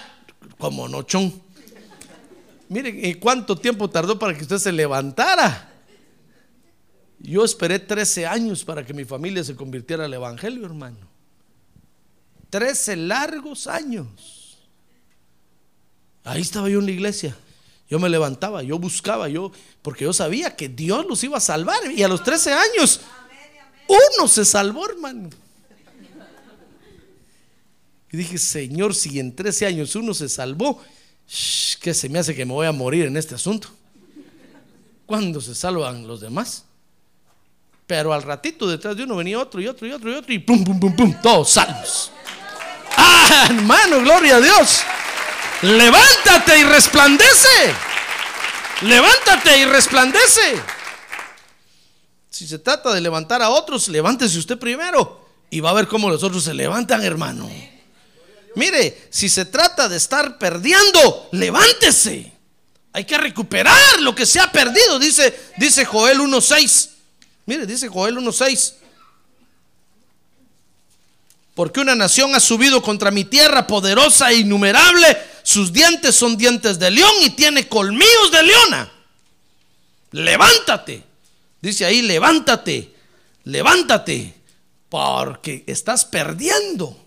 [0.59, 1.43] como nochón.
[2.71, 5.72] Mire, ¿y cuánto tiempo tardó para que usted se levantara?
[7.23, 10.99] Yo esperé 13 años para que mi familia se convirtiera al Evangelio, hermano.
[12.51, 14.59] 13 largos años.
[16.25, 17.37] Ahí estaba yo en la iglesia.
[17.89, 21.79] Yo me levantaba, yo buscaba, yo, porque yo sabía que Dios los iba a salvar.
[21.93, 23.01] Y a los 13 años,
[23.87, 25.31] uno se salvó, hermano.
[28.11, 30.83] Y dije, Señor, si en 13 años uno se salvó,
[31.81, 33.69] ¿qué se me hace que me voy a morir en este asunto?
[35.07, 36.65] ¿Cuándo se salvan los demás?
[37.87, 40.39] Pero al ratito detrás de uno venía otro y otro y otro y otro y
[40.39, 42.11] pum, pum, pum, pum, todos salvos.
[42.97, 44.83] Ah, hermano, gloria a Dios.
[45.63, 47.75] Levántate y resplandece.
[48.83, 50.63] Levántate y resplandece.
[52.31, 56.09] Si se trata de levantar a otros, levántese usted primero y va a ver cómo
[56.09, 57.49] los otros se levantan, hermano.
[58.55, 62.33] Mire, si se trata de estar perdiendo, levántese.
[62.93, 66.89] Hay que recuperar lo que se ha perdido, dice, dice Joel 1.6.
[67.47, 68.75] Mire, dice Joel 1.6.
[71.55, 75.19] Porque una nación ha subido contra mi tierra poderosa e innumerable.
[75.43, 78.93] Sus dientes son dientes de león y tiene colmillos de leona.
[80.13, 81.05] Levántate.
[81.61, 82.95] Dice ahí, levántate.
[83.45, 84.35] Levántate.
[84.89, 86.99] Porque estás perdiendo.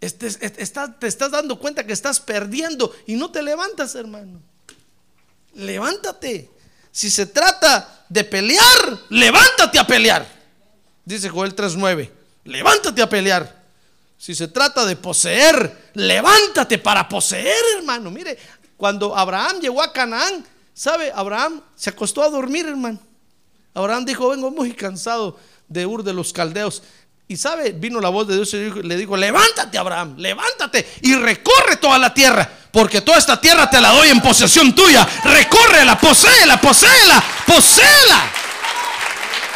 [0.00, 4.42] Este, te estás dando cuenta que estás perdiendo y no te levantas, hermano.
[5.54, 6.50] Levántate.
[6.92, 10.24] Si se trata de pelear, levántate a pelear.
[11.04, 12.08] Dice Joel 3.9,
[12.44, 13.64] levántate a pelear.
[14.16, 18.12] Si se trata de poseer, levántate para poseer, hermano.
[18.12, 18.38] Mire,
[18.76, 21.10] cuando Abraham llegó a Canaán, ¿sabe?
[21.12, 23.00] Abraham se acostó a dormir, hermano.
[23.74, 26.84] Abraham dijo, vengo muy cansado de Ur de los Caldeos.
[27.26, 31.76] Y sabe, vino la voz de Dios y le dijo, levántate Abraham, levántate y recorre
[31.76, 35.08] toda la tierra, porque toda esta tierra te la doy en posesión tuya.
[35.24, 38.30] Recórrela, poséela, poséela, poséela.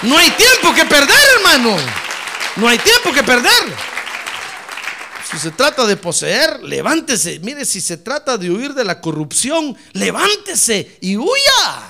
[0.02, 1.76] No hay tiempo que perder, hermano.
[2.56, 3.76] No hay tiempo que perder.
[5.30, 7.38] Si se trata de poseer, levántese.
[7.40, 11.87] Mire, si se trata de huir de la corrupción, levántese y huya.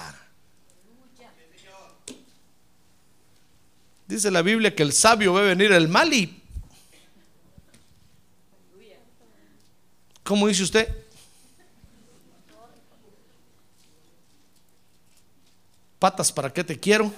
[4.08, 6.42] Dice la Biblia que el sabio ve venir el mal y...
[10.24, 10.88] ¿Cómo dice usted?
[15.98, 17.12] Patas, ¿para qué te quiero?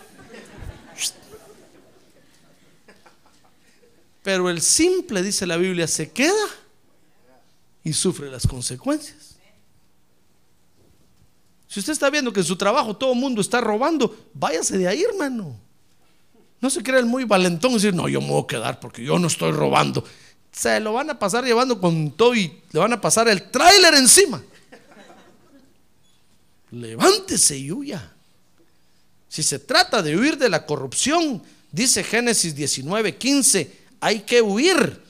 [4.23, 6.47] Pero el simple, dice la Biblia, se queda
[7.85, 9.37] y sufre las consecuencias.
[11.69, 14.89] Si usted está viendo que en su trabajo todo el mundo está robando, váyase de
[14.89, 15.70] ahí, hermano.
[16.61, 19.03] No se crea el muy valentón y decir, no, yo me voy a quedar porque
[19.03, 20.05] yo no estoy robando.
[20.53, 23.95] Se lo van a pasar llevando con todo y le van a pasar el tráiler
[23.95, 24.43] encima.
[26.71, 28.13] Levántese y huya.
[29.29, 35.03] Si se trata de huir de la corrupción, dice Génesis 19, 15, hay que huir.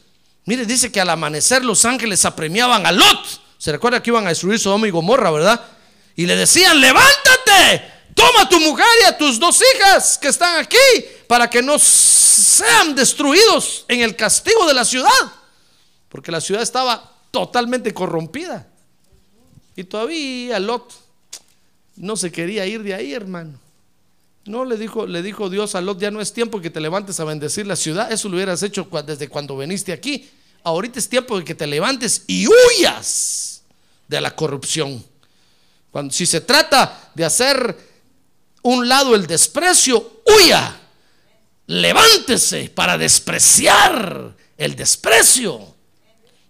[0.45, 3.41] Mire, dice que al amanecer los ángeles apremiaban a Lot.
[3.59, 5.61] Se recuerda que iban a destruir Sodoma y Gomorra, ¿verdad?
[6.17, 7.85] Y le decían, levántate,
[8.15, 10.77] toma a tu mujer y a tus dos hijas que están aquí
[11.27, 15.11] para que no sean destruidos en el castigo de la ciudad.
[16.09, 18.67] Porque la ciudad estaba totalmente corrompida.
[19.77, 20.93] Y todavía Lot
[21.97, 23.59] no se quería ir de ahí, hermano.
[24.45, 27.21] No le dijo, le dijo Dios a Lot, ya no es tiempo que te levantes
[27.21, 28.11] a bendecir la ciudad.
[28.11, 30.29] Eso lo hubieras hecho desde cuando viniste aquí.
[30.65, 33.63] Ahorita es tiempo de que te levantes y huyas
[34.09, 35.05] de la corrupción.
[35.91, 37.90] Cuando, si se trata de hacer
[38.63, 40.77] un lado el desprecio, huya.
[41.67, 45.75] Levántese para despreciar el desprecio.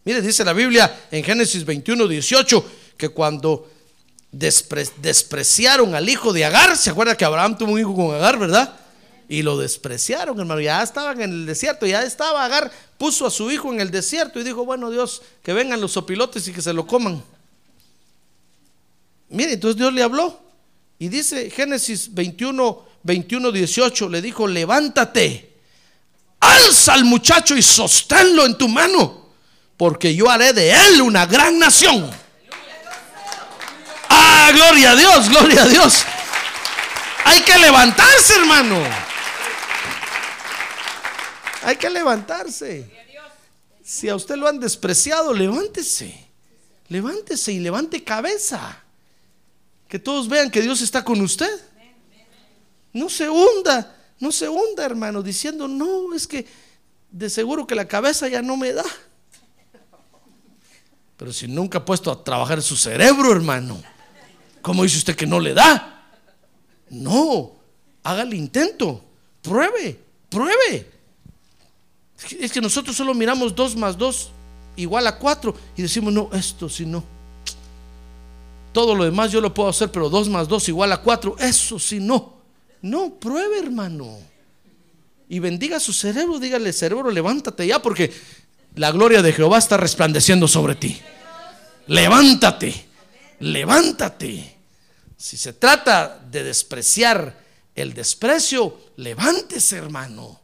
[0.04, 3.70] Mire, dice la Biblia en Génesis 21, 18, que cuando
[4.32, 8.74] despreciaron al hijo de Agar, ¿se acuerda que Abraham tuvo un hijo con Agar, verdad?
[9.28, 10.60] Y lo despreciaron, hermano.
[10.60, 14.40] Ya estaban en el desierto, ya estaba Agar, puso a su hijo en el desierto
[14.40, 17.22] y dijo, bueno Dios, que vengan los sopilotes y que se lo coman.
[19.28, 20.49] Mire, entonces Dios le habló
[21.00, 25.56] y dice Génesis 21, 21, 18, le dijo, levántate,
[26.38, 29.30] alza al muchacho y sosténlo en tu mano,
[29.78, 32.10] porque yo haré de él una gran nación.
[34.10, 36.04] Ah, gloria a Dios, gloria a Dios.
[37.24, 38.82] Hay que levantarse, hermano.
[41.62, 42.90] Hay que levantarse.
[43.82, 46.28] Si a usted lo han despreciado, levántese.
[46.88, 48.82] Levántese y levante cabeza.
[49.90, 51.50] Que todos vean que Dios está con usted.
[52.92, 56.46] No se hunda, no se hunda, hermano, diciendo, no, es que
[57.10, 58.84] de seguro que la cabeza ya no me da.
[61.16, 63.82] Pero si nunca ha puesto a trabajar su cerebro, hermano,
[64.62, 66.08] ¿cómo dice usted que no le da?
[66.88, 67.52] No,
[68.04, 69.04] haga el intento,
[69.42, 70.88] pruebe, pruebe.
[72.38, 74.30] Es que nosotros solo miramos dos más dos
[74.76, 77.19] igual a cuatro y decimos, no, esto si no.
[78.72, 81.36] Todo lo demás yo lo puedo hacer, pero 2 más 2 igual a 4.
[81.38, 82.40] Eso sí, no.
[82.82, 84.18] No, pruebe, hermano.
[85.28, 86.38] Y bendiga su cerebro.
[86.38, 88.12] Dígale, cerebro, levántate ya, porque
[88.76, 91.00] la gloria de Jehová está resplandeciendo sobre ti.
[91.88, 92.86] Levántate,
[93.40, 94.56] levántate.
[95.16, 97.38] Si se trata de despreciar
[97.74, 100.40] el desprecio, levántese, hermano,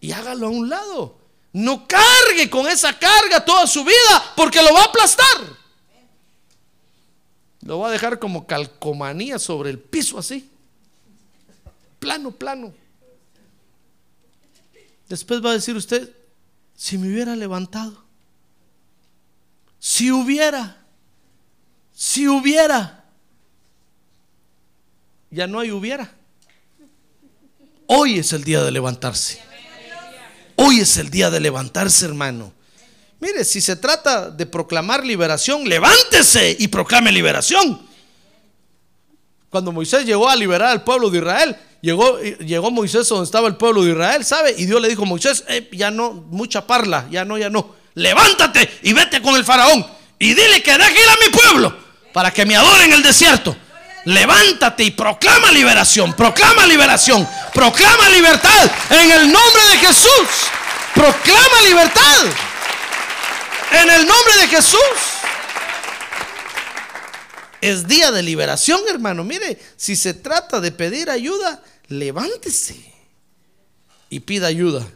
[0.00, 1.18] y hágalo a un lado.
[1.52, 5.65] No cargue con esa carga toda su vida, porque lo va a aplastar.
[7.66, 10.48] Lo va a dejar como calcomanía sobre el piso así.
[11.98, 12.72] Plano, plano.
[15.08, 16.14] Después va a decir usted,
[16.76, 18.04] si me hubiera levantado,
[19.80, 20.76] si hubiera,
[21.92, 23.04] si hubiera,
[25.30, 26.12] ya no hay hubiera.
[27.88, 29.40] Hoy es el día de levantarse.
[30.54, 32.52] Hoy es el día de levantarse, hermano.
[33.18, 37.80] Mire, si se trata de proclamar liberación, levántese y proclame liberación.
[39.48, 43.56] Cuando Moisés llegó a liberar al pueblo de Israel, llegó, llegó Moisés donde estaba el
[43.56, 44.54] pueblo de Israel, ¿sabe?
[44.58, 47.74] Y Dios le dijo a Moisés, eh, ya no, mucha parla, ya no, ya no.
[47.94, 49.86] Levántate y vete con el faraón
[50.18, 51.74] y dile que deje ir a mi pueblo
[52.12, 53.56] para que me adoren en el desierto.
[54.04, 60.28] Levántate y proclama liberación, proclama liberación, proclama libertad en el nombre de Jesús.
[60.94, 62.26] Proclama libertad.
[63.72, 64.80] En el nombre de Jesús.
[67.60, 69.24] Es día de liberación, hermano.
[69.24, 72.94] Mire, si se trata de pedir ayuda, levántese
[74.08, 74.86] y pida ayuda.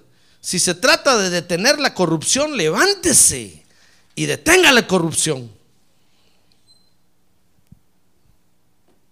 [0.41, 3.65] Si se trata de detener la corrupción, levántese
[4.15, 5.51] y detenga la corrupción.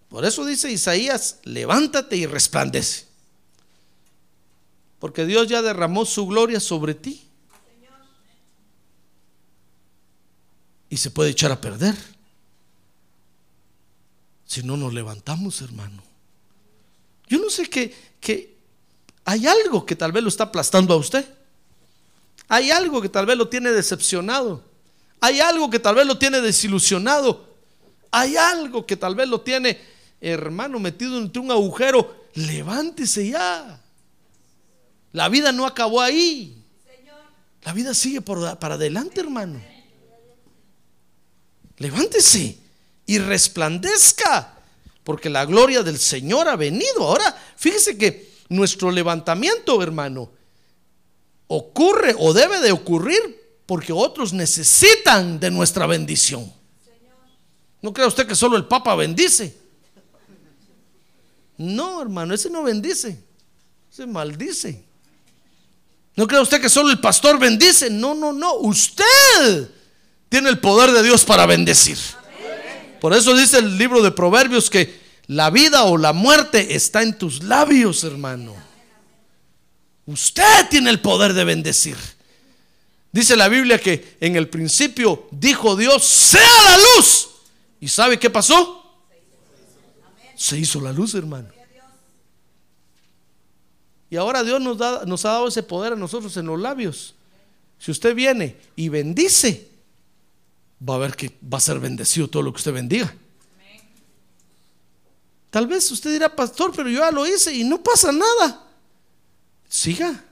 [0.08, 3.06] Por eso dice Isaías, levántate y resplandece.
[4.98, 7.27] Porque Dios ya derramó su gloria sobre ti.
[10.90, 11.94] Y se puede echar a perder
[14.48, 16.02] si no nos levantamos, hermano.
[17.28, 18.56] Yo no sé que, que
[19.26, 21.28] hay algo que tal vez lo está aplastando a usted.
[22.48, 24.64] Hay algo que tal vez lo tiene decepcionado.
[25.20, 27.46] Hay algo que tal vez lo tiene desilusionado.
[28.10, 29.78] Hay algo que tal vez lo tiene,
[30.18, 32.24] hermano, metido entre un agujero.
[32.32, 33.82] Levántese ya.
[35.12, 36.64] La vida no acabó ahí.
[37.64, 39.60] La vida sigue por, para adelante, hermano.
[41.78, 42.58] Levántese
[43.06, 44.54] y resplandezca,
[45.04, 47.02] porque la gloria del Señor ha venido.
[47.02, 50.30] Ahora, fíjese que nuestro levantamiento, hermano,
[51.46, 56.52] ocurre o debe de ocurrir porque otros necesitan de nuestra bendición.
[57.80, 59.56] No crea usted que solo el Papa bendice.
[61.56, 63.22] No, hermano, ese no bendice,
[63.92, 64.84] ese maldice.
[66.16, 67.90] No crea usted que solo el pastor bendice.
[67.90, 68.54] No, no, no.
[68.54, 69.70] Usted
[70.28, 71.98] tiene el poder de Dios para bendecir.
[73.00, 77.16] Por eso dice el libro de Proverbios que la vida o la muerte está en
[77.16, 78.54] tus labios, hermano.
[80.06, 81.96] Usted tiene el poder de bendecir.
[83.12, 87.28] Dice la Biblia que en el principio dijo Dios, sea la luz.
[87.80, 88.74] ¿Y sabe qué pasó?
[90.34, 91.48] Se hizo la luz, hermano.
[94.10, 97.14] Y ahora Dios nos, nos ha dado ese poder a nosotros en los labios.
[97.78, 99.67] Si usted viene y bendice,
[100.86, 103.14] va a ver que va a ser bendecido todo lo que usted bendiga.
[105.50, 108.66] Tal vez usted dirá, pastor, pero yo ya lo hice y no pasa nada.
[109.68, 110.24] Siga.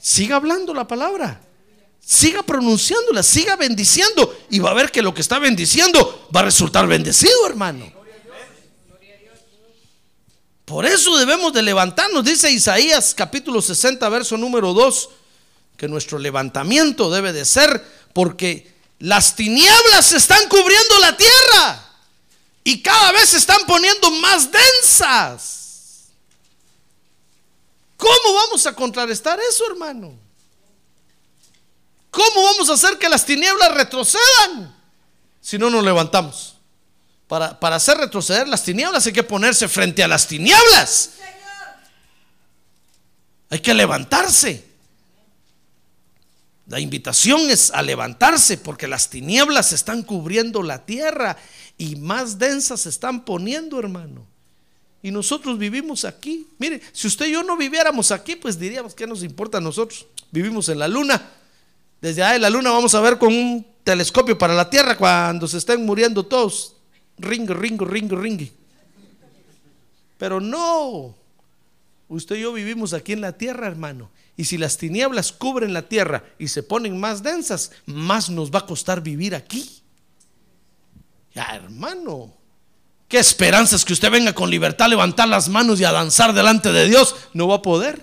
[0.00, 1.40] Siga hablando la palabra.
[2.04, 6.44] Siga pronunciándola, siga bendiciendo y va a ver que lo que está bendiciendo va a
[6.44, 7.92] resultar bendecido, hermano.
[10.64, 15.10] Por eso debemos de levantarnos, dice Isaías capítulo 60, verso número 2,
[15.76, 18.71] que nuestro levantamiento debe de ser porque
[19.02, 21.82] las tinieblas están cubriendo la tierra
[22.62, 26.04] y cada vez se están poniendo más densas.
[27.96, 30.16] ¿Cómo vamos a contrarrestar eso, hermano?
[32.12, 34.72] ¿Cómo vamos a hacer que las tinieblas retrocedan
[35.40, 36.54] si no nos levantamos?
[37.26, 41.10] Para, para hacer retroceder las tinieblas hay que ponerse frente a las tinieblas.
[43.50, 44.71] Hay que levantarse.
[46.72, 51.36] La invitación es a levantarse porque las tinieblas están cubriendo la tierra
[51.76, 54.26] y más densas se están poniendo, hermano.
[55.02, 56.46] Y nosotros vivimos aquí.
[56.56, 60.06] Mire, si usted y yo no viviéramos aquí, pues diríamos, ¿qué nos importa a nosotros?
[60.30, 61.20] Vivimos en la luna.
[62.00, 65.58] Desde ahí la luna vamos a ver con un telescopio para la tierra cuando se
[65.58, 66.76] estén muriendo todos.
[67.18, 68.46] Ringo, ringo, ringo, ringo.
[70.16, 71.14] Pero no.
[72.08, 74.08] Usted y yo vivimos aquí en la tierra, hermano.
[74.36, 78.60] Y si las tinieblas cubren la tierra y se ponen más densas, más nos va
[78.60, 79.82] a costar vivir aquí.
[81.34, 82.32] Ya, hermano.
[83.08, 86.72] ¿Qué esperanzas que usted venga con libertad a levantar las manos y a danzar delante
[86.72, 87.14] de Dios?
[87.34, 88.02] No va a poder.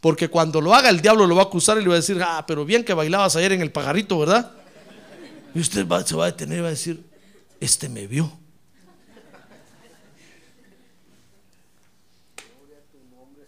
[0.00, 2.22] Porque cuando lo haga, el diablo lo va a acusar y le va a decir,
[2.22, 4.52] ah, pero bien que bailabas ayer en el pajarito, ¿verdad?
[5.54, 7.02] Y usted se va a detener y va a decir,
[7.58, 8.32] este me vio.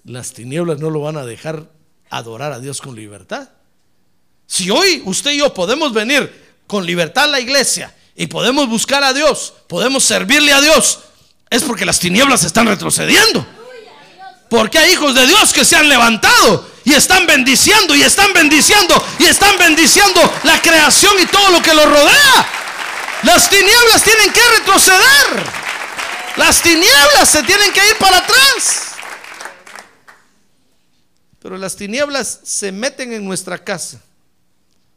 [0.03, 1.71] Las tinieblas no lo van a dejar
[2.11, 3.49] adorar a Dios con libertad.
[4.47, 9.03] Si hoy usted y yo podemos venir con libertad a la iglesia y podemos buscar
[9.05, 10.99] a Dios, podemos servirle a Dios,
[11.49, 13.47] es porque las tinieblas están retrocediendo.
[14.49, 19.03] Porque hay hijos de Dios que se han levantado y están bendiciendo y están bendiciendo
[19.21, 22.49] y están bendiciendo la creación y todo lo que lo rodea.
[23.23, 25.45] Las tinieblas tienen que retroceder.
[26.37, 28.89] Las tinieblas se tienen que ir para atrás.
[31.41, 34.01] Pero las tinieblas se meten en nuestra casa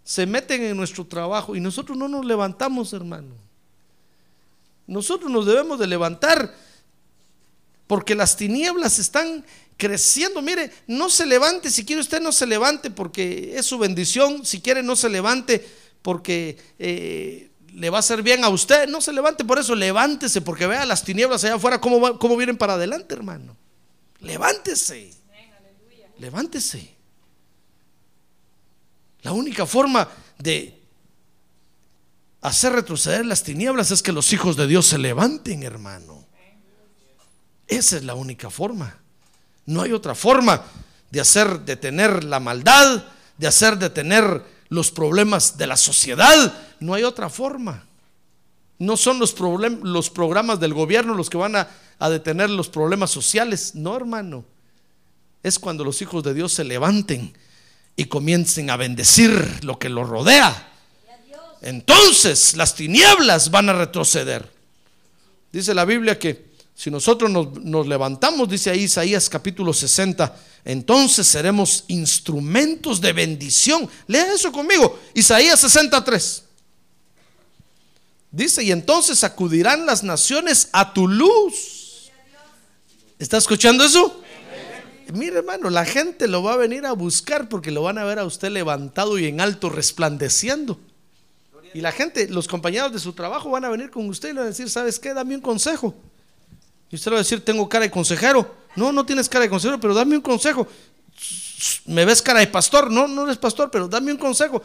[0.04, 3.36] se meten en nuestro trabajo y nosotros no nos levantamos, hermano.
[4.86, 6.54] Nosotros nos debemos de levantar
[7.88, 9.46] porque las tinieblas están
[9.78, 10.42] creciendo.
[10.42, 14.60] Mire, no se levante, si quiere usted no se levante porque es su bendición, si
[14.60, 15.66] quiere no se levante
[16.02, 20.42] porque eh, le va a hacer bien a usted, no se levante por eso, levántese
[20.42, 23.56] porque vea las tinieblas allá afuera cómo, cómo vienen para adelante, hermano.
[24.20, 25.23] Levántese.
[26.24, 26.96] Levántese.
[29.24, 30.08] La única forma
[30.40, 30.82] de
[32.40, 36.26] hacer retroceder las tinieblas es que los hijos de Dios se levanten, hermano.
[37.68, 38.98] Esa es la única forma.
[39.66, 40.64] No hay otra forma
[41.12, 43.04] de hacer detener la maldad,
[43.38, 46.54] de hacer detener los problemas de la sociedad.
[46.80, 47.86] No hay otra forma.
[48.80, 51.68] No son los, los programas del gobierno los que van a,
[52.00, 53.76] a detener los problemas sociales.
[53.76, 54.53] No, hermano.
[55.44, 57.38] Es cuando los hijos de Dios se levanten
[57.96, 60.72] y comiencen a bendecir lo que los rodea.
[61.62, 64.50] Entonces las tinieblas van a retroceder.
[65.52, 70.36] Dice la Biblia que si nosotros nos, levantamos, dice ahí Isaías capítulo 60,
[70.66, 73.88] entonces seremos instrumentos de bendición.
[74.08, 76.44] Lea eso conmigo, Isaías 63.
[78.32, 82.10] Dice, y entonces acudirán las naciones a tu luz.
[83.20, 84.23] ¿Está escuchando eso?
[85.14, 88.20] Mire hermano, la gente lo va a venir a buscar porque lo van a ver
[88.20, 90.80] a usted levantado y en alto resplandeciendo.
[91.74, 94.40] Y la gente, los compañeros de su trabajo van a venir con usted y le
[94.40, 95.14] van a decir, ¿sabes qué?
[95.14, 95.96] Dame un consejo.
[96.92, 98.56] Y usted va a decir, tengo cara de consejero.
[98.76, 100.68] No, no tienes cara de consejero, pero dame un consejo.
[101.86, 102.92] ¿Me ves cara de pastor?
[102.92, 104.62] No, no eres pastor, pero dame un consejo.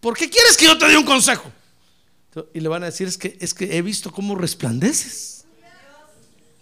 [0.00, 1.50] ¿Por qué quieres que yo te dé un consejo?
[2.52, 5.44] Y le van a decir, es que, es que he visto cómo resplandeces.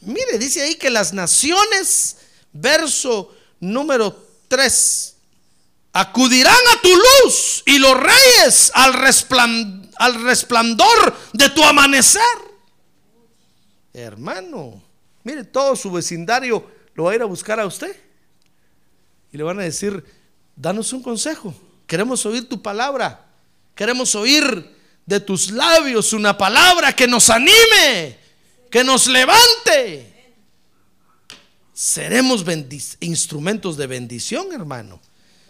[0.03, 2.17] Mire, dice ahí que las naciones,
[2.55, 4.17] verso número
[4.49, 5.17] 3,
[5.93, 12.23] acudirán a tu luz y los reyes al, resplandor, al resplandor de tu amanecer.
[13.93, 14.83] Hermano,
[15.23, 17.95] mire, todo su vecindario lo va a ir a buscar a usted.
[19.33, 20.05] Y le van a decir,
[20.57, 21.55] danos un consejo.
[21.87, 23.27] Queremos oír tu palabra.
[23.75, 24.75] Queremos oír
[25.05, 28.19] de tus labios una palabra que nos anime,
[28.71, 30.14] que nos levante.
[31.85, 32.43] Seremos
[33.01, 34.99] instrumentos de bendición, hermano.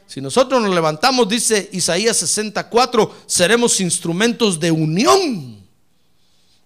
[0.09, 5.65] Si nosotros nos levantamos, dice Isaías 64, seremos instrumentos de unión.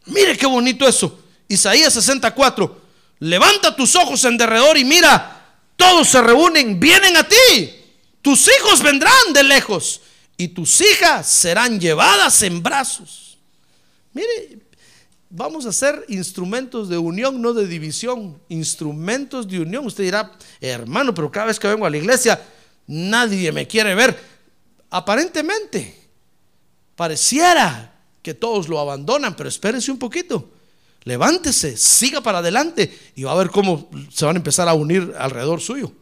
[0.07, 1.21] Mire qué bonito eso.
[1.49, 2.81] Isaías 64,
[3.19, 7.71] levanta tus ojos en derredor y mira, todos se reúnen, vienen a ti.
[8.23, 10.01] Tus hijos vendrán de lejos
[10.39, 13.37] y tus hijas serán llevadas en brazos.
[14.15, 14.61] Mire,
[15.31, 19.87] vamos a ser instrumentos de unión, no de división, instrumentos de unión.
[19.87, 22.41] Usted dirá, hermano, pero cada vez que vengo a la iglesia,
[22.87, 24.19] nadie me quiere ver.
[24.91, 26.09] Aparentemente,
[26.97, 30.51] pareciera que todos lo abandonan, pero espérese un poquito.
[31.05, 35.15] Levántese, siga para adelante y va a ver cómo se van a empezar a unir
[35.19, 35.93] alrededor suyo.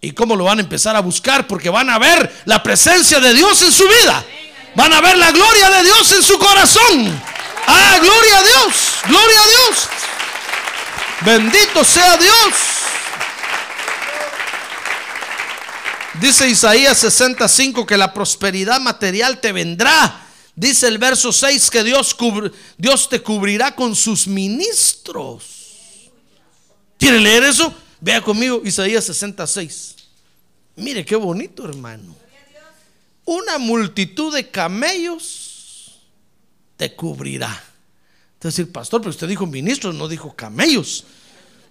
[0.00, 3.34] Y cómo lo van a empezar a buscar porque van a ver la presencia de
[3.34, 4.24] Dios en su vida.
[4.74, 7.22] Van a ver la gloria de Dios en su corazón.
[7.66, 9.88] Ah, gloria a Dios, gloria a Dios.
[11.24, 12.54] Bendito sea Dios.
[16.20, 20.20] Dice Isaías 65 que la prosperidad material te vendrá.
[20.54, 22.16] Dice el verso 6 que Dios,
[22.76, 26.10] Dios te cubrirá con sus ministros.
[26.98, 27.74] ¿Quiere leer eso?
[28.00, 29.96] Vea conmigo Isaías 66.
[30.76, 32.14] Mire qué bonito, hermano.
[33.24, 35.41] Una multitud de camellos
[36.82, 37.62] te cubrirá.
[38.38, 41.04] Es decir, pastor, pero usted dijo ministros, no dijo camellos.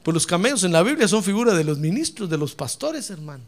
[0.03, 3.43] Pues los camellos en la Biblia son figura de los ministros, de los pastores, hermano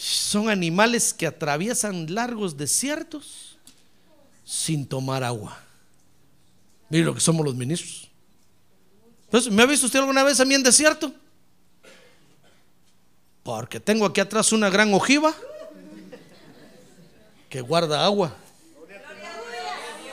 [0.00, 3.58] son animales que atraviesan largos desiertos
[4.46, 5.58] sin tomar agua.
[6.88, 8.08] Mire lo que somos los ministros.
[9.24, 11.12] Entonces, ¿me ha visto usted alguna vez a mí en desierto?
[13.42, 15.34] Porque tengo aquí atrás una gran ojiva
[17.50, 18.34] que guarda agua.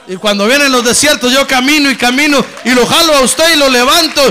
[0.08, 3.58] Y cuando vienen los desiertos, yo camino y camino y lo jalo a usted y
[3.58, 4.22] lo levanto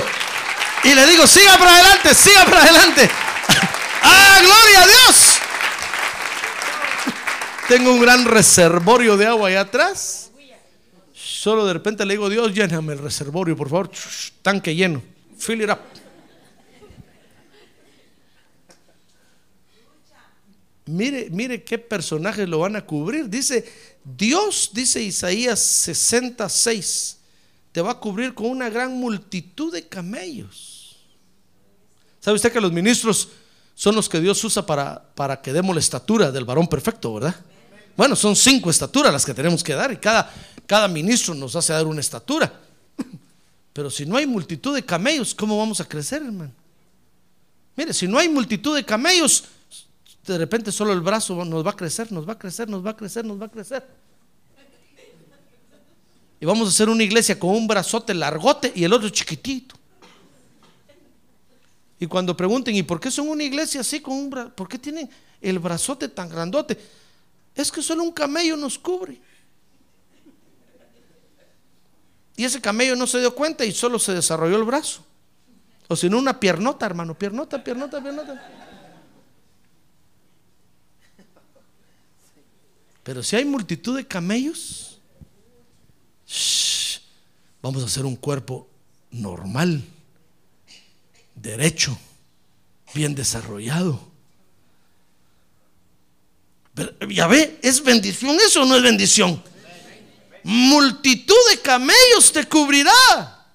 [0.84, 3.10] y le digo, siga para adelante, siga para adelante.
[4.02, 5.40] ¡Ah, gloria a Dios!
[7.68, 10.32] Tengo un gran reservorio de agua allá atrás.
[11.14, 13.92] Solo de repente le digo, Dios, lléname el reservorio, por favor.
[14.42, 15.04] Tanque lleno.
[15.38, 15.80] Fill it up.
[20.88, 23.30] Mire, mire qué personajes lo van a cubrir.
[23.30, 27.18] Dice, Dios, dice Isaías 66,
[27.74, 30.96] te va a cubrir con una gran multitud de camellos.
[32.22, 33.28] ¿Sabe usted que los ministros
[33.76, 37.36] son los que Dios usa para, para que demos la estatura del varón perfecto, verdad?
[37.98, 40.32] Bueno, son cinco estaturas las que tenemos que dar y cada,
[40.66, 42.62] cada ministro nos hace dar una estatura.
[43.74, 46.54] Pero si no hay multitud de camellos, ¿cómo vamos a crecer, hermano?
[47.76, 49.44] Mire, si no hay multitud de camellos,
[50.34, 52.92] de repente solo el brazo nos va a crecer, nos va a crecer, nos va
[52.92, 53.86] a crecer, nos va a crecer.
[56.40, 59.76] Y vamos a hacer una iglesia con un brazote largote y el otro chiquitito.
[62.00, 64.54] Y cuando pregunten, ¿y por qué son una iglesia así con un brazo?
[64.54, 65.10] ¿Por qué tienen
[65.42, 66.78] el brazote tan grandote?
[67.56, 69.20] Es que solo un camello nos cubre.
[72.36, 75.04] Y ese camello no se dio cuenta y solo se desarrolló el brazo.
[75.88, 77.18] O si no, una piernota, hermano.
[77.18, 78.67] Piernota, piernota, piernota.
[83.08, 85.00] Pero si hay multitud de camellos,
[87.62, 88.68] vamos a hacer un cuerpo
[89.12, 89.82] normal,
[91.34, 91.98] derecho,
[92.94, 93.98] bien desarrollado
[97.10, 99.42] ya ve, ¿es bendición eso o no es bendición?
[100.44, 103.46] Multitud de camellos te cubrirá.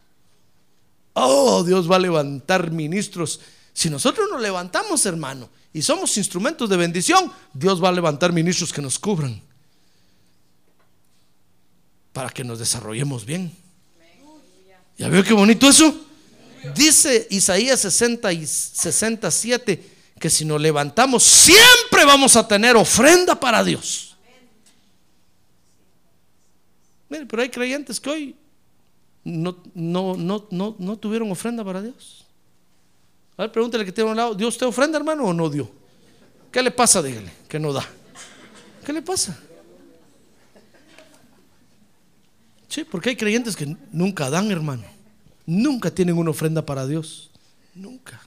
[1.13, 3.39] Oh, Dios va a levantar ministros.
[3.75, 8.73] Si nosotros nos levantamos, hermano, y somos instrumentos de bendición, Dios va a levantar ministros
[8.73, 9.41] que nos cubran.
[12.13, 13.51] Para que nos desarrollemos bien.
[14.99, 16.07] ¿Ya veo qué bonito eso?
[16.75, 23.65] Dice Isaías 60 y 67 que si nos levantamos siempre vamos a tener ofrenda para
[23.65, 24.17] Dios.
[27.09, 28.37] Mire, pero hay creyentes que hoy
[29.25, 32.22] no, no, no, no, no tuvieron ofrenda para Dios.
[33.37, 35.71] A ver, pregúntale que tiene un lado, ¿Dios te ofrenda, hermano, o no dio?
[36.51, 37.03] ¿Qué le pasa?
[37.03, 37.85] Dígale, que no da.
[38.85, 39.39] ¿Qué le pasa?
[42.69, 44.85] Sí, porque hay creyentes que nunca dan, hermano.
[45.47, 47.31] Nunca tienen una ofrenda para Dios.
[47.75, 48.21] Nunca.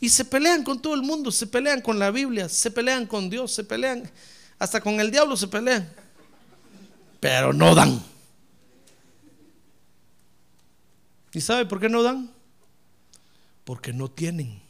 [0.00, 3.30] Y se pelean con todo el mundo, se pelean con la Biblia, se pelean con
[3.30, 4.10] Dios, se pelean,
[4.58, 5.88] hasta con el diablo se pelean.
[7.20, 8.02] Pero no dan.
[11.34, 12.30] ¿Y sabe por qué no dan?
[13.64, 14.62] Porque no tienen.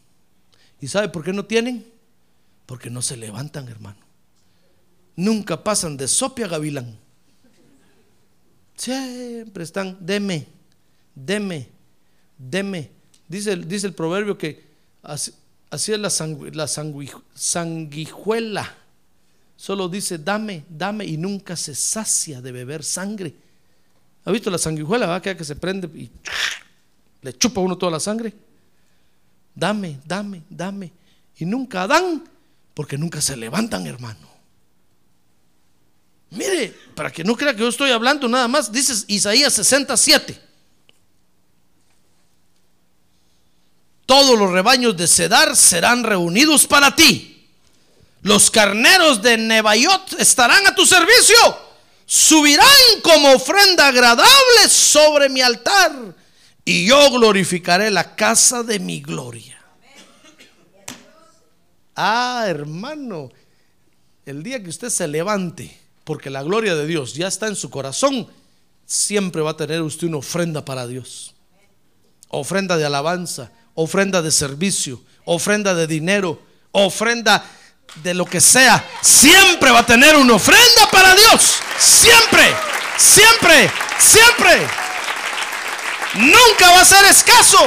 [0.81, 1.87] ¿Y sabe por qué no tienen?
[2.65, 3.99] Porque no se levantan, hermano.
[5.15, 6.99] Nunca pasan de sopia a gavilán.
[8.77, 10.47] Siempre están, deme,
[11.15, 11.69] deme,
[12.39, 12.91] deme.
[13.29, 14.65] Dice, dice el proverbio que
[15.03, 15.33] así,
[15.71, 16.11] es la,
[16.53, 16.67] la
[17.35, 18.75] sanguijuela.
[19.57, 23.35] Solo dice, dame, dame y nunca se sacia de beber sangre.
[24.25, 25.07] ¿Ha visto la sanguijuela?
[25.07, 26.11] Va que se prende y
[27.25, 28.35] le chupa uno toda la sangre.
[29.55, 30.93] Dame, dame, dame.
[31.39, 32.23] Y nunca dan
[32.75, 34.29] porque nunca se levantan, hermano.
[36.31, 40.39] Mire, para que no crea que yo estoy hablando nada más, dice Isaías 67.
[44.05, 47.49] Todos los rebaños de Cedar serán reunidos para ti.
[48.21, 51.37] Los carneros de Nebaiot estarán a tu servicio.
[52.05, 56.15] Subirán como ofrenda agradable sobre mi altar.
[56.65, 59.61] Y yo glorificaré la casa de mi gloria.
[61.97, 63.31] Ah, hermano,
[64.25, 67.71] el día que usted se levante porque la gloria de Dios ya está en su
[67.71, 68.29] corazón,
[68.87, 71.35] siempre va a tener usted una ofrenda para Dios.
[72.29, 76.43] Ofrenda de alabanza, ofrenda de servicio, ofrenda de dinero,
[76.73, 77.45] ofrenda
[78.03, 78.85] de lo que sea.
[79.01, 81.55] Siempre va a tener una ofrenda para Dios.
[81.79, 82.55] Siempre,
[82.99, 84.84] siempre, siempre.
[86.17, 87.59] Nunca va a ser escaso.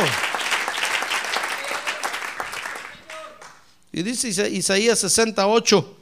[3.92, 5.98] Y dice Isaías 68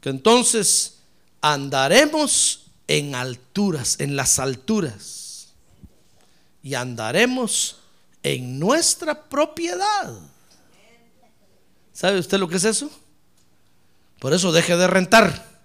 [0.00, 0.98] que entonces
[1.40, 5.48] andaremos en alturas, en las alturas,
[6.62, 7.78] y andaremos
[8.22, 10.14] en nuestra propiedad.
[11.92, 12.90] ¿Sabe usted lo que es eso?
[14.18, 15.55] Por eso deje de rentar.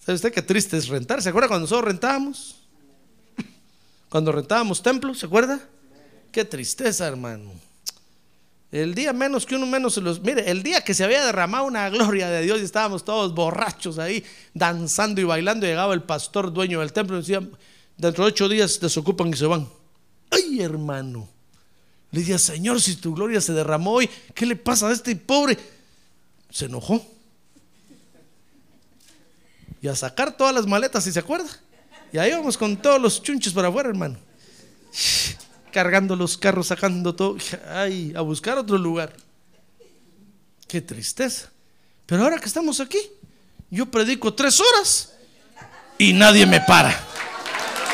[0.00, 1.22] ¿Sabe usted qué triste es rentar?
[1.22, 2.56] ¿Se acuerda cuando nosotros rentábamos?
[4.08, 5.60] Cuando rentábamos templos, ¿se acuerda?
[6.32, 7.52] Qué tristeza, hermano.
[8.72, 10.20] El día menos que uno menos se los.
[10.20, 13.98] Mire, el día que se había derramado una gloria de Dios y estábamos todos borrachos
[13.98, 14.24] ahí,
[14.54, 17.40] danzando y bailando, llegaba el pastor dueño del templo y decía:
[17.96, 19.68] Dentro de ocho días desocupan y se van.
[20.30, 21.28] ¡Ay, hermano!
[22.12, 25.58] Le decía: Señor, si tu gloria se derramó hoy, ¿qué le pasa a este pobre?
[26.48, 27.04] Se enojó.
[29.82, 31.48] Y a sacar todas las maletas, si se acuerda.
[32.12, 34.18] Y ahí vamos con todos los chunches para afuera, hermano
[35.72, 37.36] cargando los carros, sacando todo,
[37.72, 39.12] ay, a buscar otro lugar.
[40.66, 41.50] Qué tristeza.
[42.06, 42.98] Pero ahora que estamos aquí,
[43.70, 45.12] yo predico tres horas
[45.98, 46.90] y nadie me para.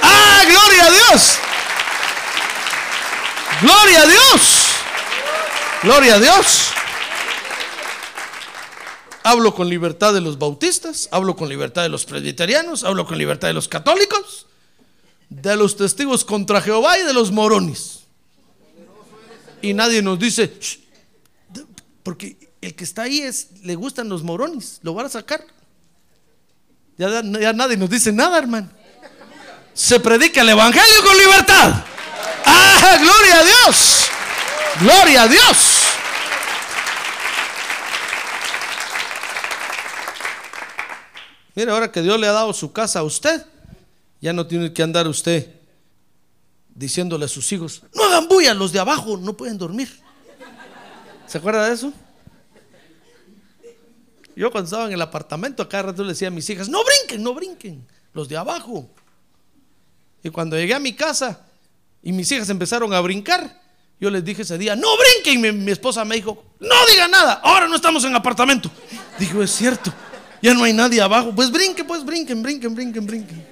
[0.03, 1.39] ¡Ah, gloria a Dios!
[3.63, 4.67] ¡Gloria a Dios!
[5.83, 6.71] ¡Gloria a Dios!
[9.27, 13.49] Hablo con libertad de los bautistas, hablo con libertad de los presbiterianos, hablo con libertad
[13.49, 14.47] de los católicos
[15.29, 18.05] de los testigos contra Jehová y de los morones.
[19.63, 20.53] Y nadie nos dice,
[22.03, 25.45] porque el que está ahí es, le gustan los morones, lo van a sacar.
[26.97, 28.71] Ya, ya nadie nos dice nada, hermano.
[29.75, 31.85] Se predica el Evangelio con libertad.
[32.45, 34.07] ¡Ah, gloria a Dios!
[34.81, 35.76] ¡Gloria a Dios!
[41.57, 43.45] Mire, ahora que Dios le ha dado su casa a usted,
[44.21, 45.55] ya no tiene que andar usted
[46.75, 49.89] diciéndole a sus hijos, no hagan bulla, los de abajo no pueden dormir.
[51.27, 51.93] ¿Se acuerda de eso?
[54.37, 57.23] Yo cuando estaba en el apartamento, acá rato le decía a mis hijas, no brinquen,
[57.23, 58.87] no brinquen, los de abajo.
[60.23, 61.47] Y cuando llegué a mi casa
[62.03, 63.63] y mis hijas empezaron a brincar,
[63.99, 65.41] yo les dije ese día, no brinquen.
[65.41, 68.71] Mi, mi esposa me dijo, no diga nada, ahora no estamos en apartamento.
[69.19, 69.91] Dijo, es cierto,
[70.47, 71.35] ya no hay nadie abajo.
[71.35, 73.47] Pues brinquen, pues brinquen, brinquen, brinquen, brinquen.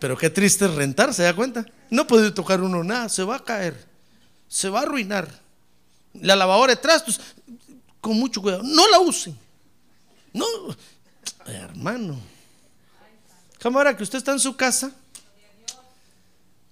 [0.00, 1.64] Pero qué triste es rentar, ¿se da cuenta?
[1.90, 3.86] No puede tocar uno nada, se va a caer,
[4.48, 5.28] se va a arruinar.
[6.14, 7.20] La lavadora de trastos,
[8.00, 9.38] con mucho cuidado, no la usen.
[10.32, 10.44] No,
[11.46, 12.18] Hermano.
[13.60, 14.90] Cámara que usted está en su casa.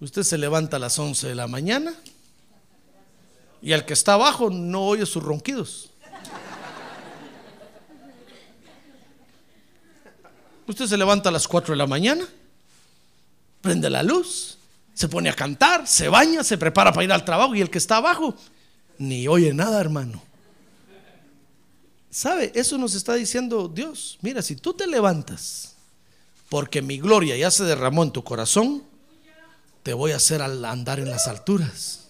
[0.01, 1.95] Usted se levanta a las 11 de la mañana.
[3.63, 5.91] Y al que está abajo no oye sus ronquidos.
[10.69, 12.29] Usted se levanta a las 4 de la mañana,
[13.63, 14.59] prende la luz,
[14.93, 17.79] se pone a cantar, se baña, se prepara para ir al trabajo y el que
[17.79, 18.35] está abajo
[18.99, 20.23] ni oye nada, hermano.
[22.11, 22.53] ¿Sabe?
[22.55, 24.19] Eso nos está diciendo Dios.
[24.21, 25.75] Mira, si tú te levantas
[26.51, 28.83] porque mi gloria ya se derramó en tu corazón,
[29.83, 32.01] te voy a hacer andar en las alturas.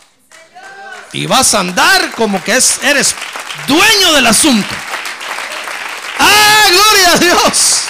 [1.13, 3.15] Y vas a andar como que es, eres
[3.69, 4.75] dueño del asunto.
[6.19, 7.88] ¡Ah, gloria a Dios!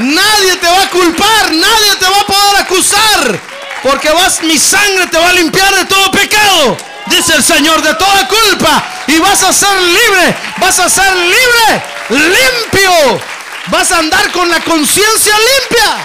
[0.00, 3.40] Nadie te va a culpar, nadie te va a poder acusar,
[3.82, 6.74] porque vas, mi sangre te va a limpiar de todo pecado,
[7.06, 11.82] dice el Señor, de toda culpa, y vas a ser libre, vas a ser libre,
[12.08, 13.20] limpio,
[13.66, 15.98] vas a andar con la conciencia limpia.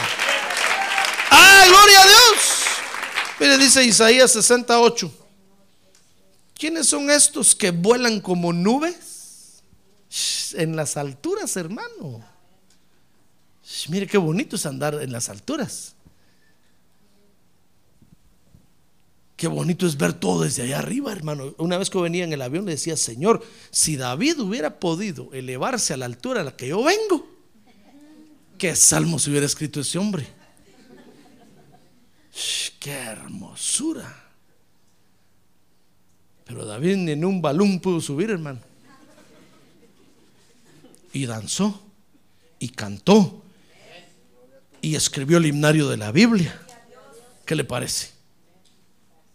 [1.32, 2.38] ¡Ah, gloria a Dios!
[3.39, 5.10] Mire, dice Isaías 68.
[6.58, 9.64] ¿Quiénes son estos que vuelan como nubes?
[10.54, 12.34] En las alturas, hermano.
[13.89, 15.95] Mire qué bonito es andar en las alturas.
[19.36, 21.53] Qué bonito es ver todo desde allá arriba, hermano.
[21.57, 25.93] Una vez que venía en el avión le decía, Señor, si David hubiera podido elevarse
[25.93, 27.28] a la altura a la que yo vengo,
[28.57, 30.26] qué salmo se hubiera escrito ese hombre.
[32.80, 34.24] Qué hermosura.
[36.45, 38.59] Pero David ni en un balón pudo subir, hermano.
[41.11, 41.82] Y danzó
[42.59, 43.45] y cantó
[44.86, 46.61] y escribió el himnario de la Biblia.
[47.43, 48.11] ¿Qué le parece?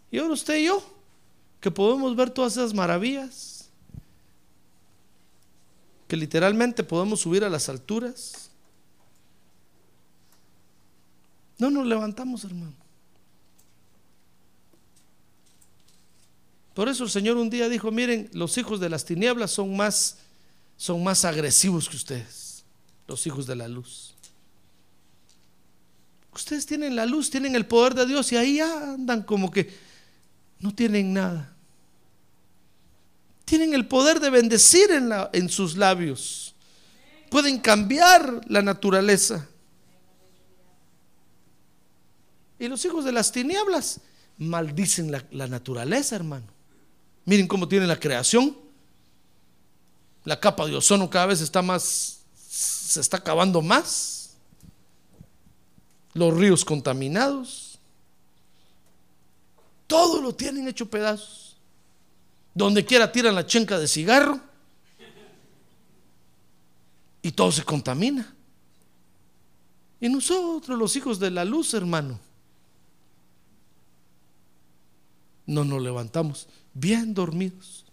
[0.09, 0.81] Y ahora usted y yo,
[1.59, 3.67] que podemos ver todas esas maravillas,
[6.07, 8.49] que literalmente podemos subir a las alturas.
[11.57, 12.73] No nos levantamos, hermano.
[16.73, 20.19] Por eso el Señor un día dijo, miren, los hijos de las tinieblas son más
[20.77, 22.63] son más agresivos que ustedes,
[23.05, 24.15] los hijos de la luz.
[26.33, 29.69] Ustedes tienen la luz, tienen el poder de Dios y ahí andan como que
[30.59, 31.53] no tienen nada.
[33.43, 36.55] Tienen el poder de bendecir en, sus labios.
[37.29, 39.47] Pueden cambiar la naturaleza.
[42.57, 43.99] Y los hijos de las tinieblas
[44.37, 46.45] maldicen la, la naturaleza, hermano.
[47.25, 48.55] Miren cómo tienen la creación.
[50.23, 54.10] La capa de ozono cada vez está más, se está acabando más
[56.13, 57.79] los ríos contaminados,
[59.87, 61.55] todo lo tienen hecho pedazos.
[62.53, 64.39] Donde quiera tiran la chenca de cigarro
[67.21, 68.33] y todo se contamina.
[70.01, 72.19] Y nosotros, los hijos de la luz, hermano,
[75.45, 77.85] no nos levantamos bien dormidos.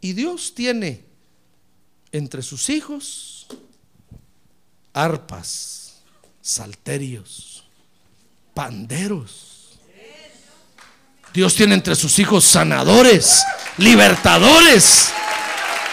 [0.00, 1.04] Y Dios tiene
[2.12, 3.46] entre sus hijos
[4.92, 5.79] arpas
[6.50, 7.62] salterios,
[8.54, 9.78] panderos.
[11.32, 13.44] Dios tiene entre sus hijos sanadores,
[13.76, 15.10] libertadores.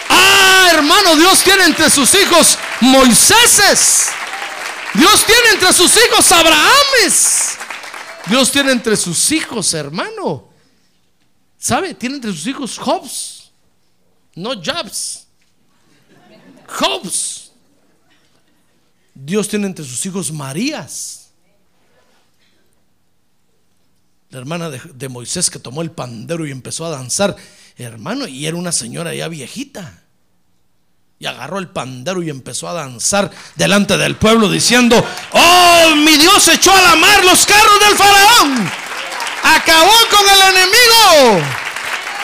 [0.08, 4.06] Ah, hermano, Dios tiene entre sus hijos Moiséses.
[4.94, 7.56] Dios tiene entre sus hijos Abrahames.
[8.26, 10.48] Dios tiene entre sus hijos, hermano.
[11.56, 11.94] ¿Sabe?
[11.94, 13.52] Tiene entre sus hijos Jobs,
[14.34, 15.26] no Jobs.
[16.66, 17.37] Jobs.
[19.20, 21.30] Dios tiene entre sus hijos Marías.
[24.30, 27.34] La hermana de, Moisés que tomó el pandero y empezó a danzar,
[27.76, 30.02] hermano, y era una señora ya viejita.
[31.18, 36.46] Y agarró el pandero y empezó a danzar delante del pueblo diciendo, oh, mi Dios
[36.46, 38.70] echó a la mar los carros del faraón.
[39.42, 41.44] Acabó con el enemigo.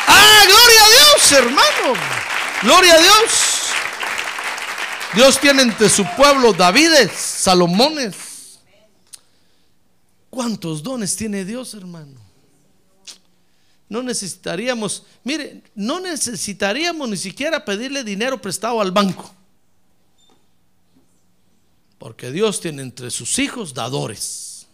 [0.07, 2.01] Ah, gloria a Dios, hermano.
[2.63, 3.54] Gloria a Dios.
[5.15, 8.59] Dios tiene entre su pueblo Davides, Salomones.
[10.29, 12.21] ¿Cuántos dones tiene Dios, hermano?
[13.89, 19.33] No necesitaríamos, mire, no necesitaríamos ni siquiera pedirle dinero prestado al banco.
[21.99, 24.67] Porque Dios tiene entre sus hijos dadores.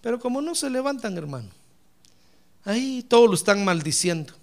[0.00, 1.48] Pero como no se levantan, hermano,
[2.64, 4.34] ahí todos lo están maldiciendo.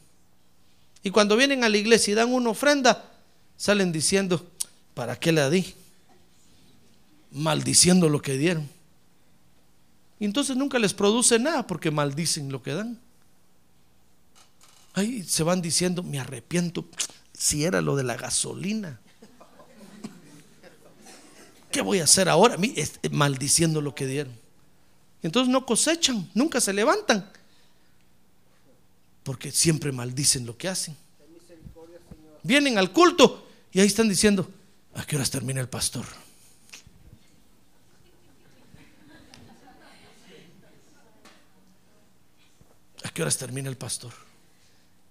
[1.03, 3.09] Y cuando vienen a la iglesia y dan una ofrenda,
[3.55, 4.45] salen diciendo,
[4.99, 5.73] ¿para qué la di?
[7.31, 8.67] Maldiciendo lo que dieron.
[10.19, 12.99] Y entonces nunca les produce nada porque maldicen lo que dan.
[14.93, 16.85] Ahí se van diciendo, me arrepiento
[17.31, 18.99] si era lo de la gasolina.
[21.71, 22.57] ¿Qué voy a hacer ahora?
[22.75, 24.33] Es- Maldiciendo lo que dieron.
[25.23, 27.31] Entonces no cosechan, nunca se levantan.
[29.23, 30.97] Porque siempre maldicen lo que hacen.
[32.43, 34.49] Vienen al culto y ahí están diciendo,
[34.99, 36.05] ¿a qué horas termina el pastor?
[43.03, 44.11] ¿A qué horas termina el pastor?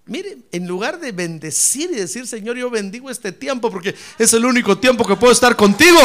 [0.04, 4.44] Mire, en lugar de bendecir y decir, Señor, yo bendigo este tiempo porque es el
[4.44, 5.98] único tiempo que puedo estar contigo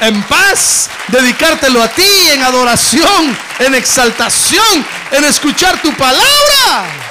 [0.00, 7.09] en paz, dedicártelo a ti en adoración, en exaltación, en escuchar tu palabra.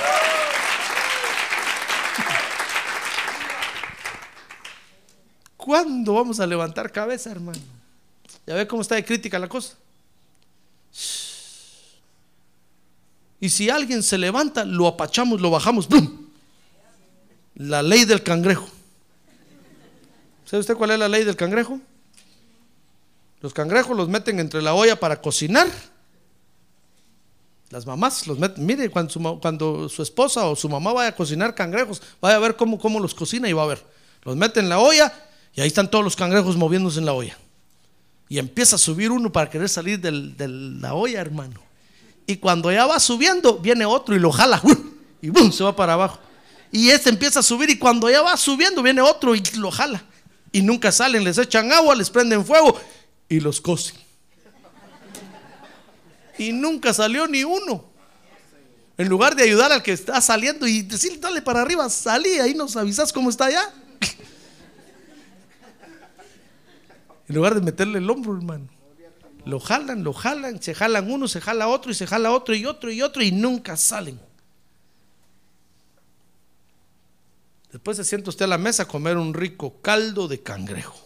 [5.70, 7.60] ¿Cuándo vamos a levantar cabeza, hermano?
[8.48, 9.76] Ya ve cómo está de crítica la cosa.
[13.40, 15.88] Y si alguien se levanta, lo apachamos, lo bajamos.
[15.88, 16.26] ¡Bum!
[17.54, 18.68] La ley del cangrejo.
[20.46, 21.80] ¿Sabe usted cuál es la ley del cangrejo?
[23.40, 25.68] Los cangrejos los meten entre la olla para cocinar.
[27.70, 28.66] Las mamás los meten.
[28.66, 32.80] Mire, cuando su, esposa o su mamá vaya a cocinar cangrejos, vaya a ver cómo,
[32.80, 33.86] cómo los cocina y va a ver.
[34.24, 35.28] Los mete en la olla
[35.60, 37.38] y ahí están todos los cangrejos moviéndose en la olla.
[38.30, 41.60] Y empieza a subir uno para querer salir de la olla, hermano.
[42.26, 44.62] Y cuando ya va subiendo, viene otro y lo jala.
[45.22, 45.52] Y ¡bum!
[45.52, 46.18] se va para abajo.
[46.72, 50.02] Y este empieza a subir y cuando ya va subiendo, viene otro y lo jala.
[50.54, 52.80] Y nunca salen, les echan agua, les prenden fuego
[53.28, 53.98] y los cocen.
[56.38, 57.84] Y nunca salió ni uno.
[58.98, 62.54] En lugar de ayudar al que está saliendo y decirle, dale para arriba, salí, ahí
[62.54, 63.74] nos avisas cómo está allá.
[67.30, 68.68] En lugar de meterle el hombro, hermano.
[69.46, 72.66] Lo jalan, lo jalan, se jalan uno, se jala otro y se jala otro y
[72.66, 74.20] otro y otro y nunca salen.
[77.72, 81.00] Después se sienta usted a la mesa a comer un rico caldo de cangrejo.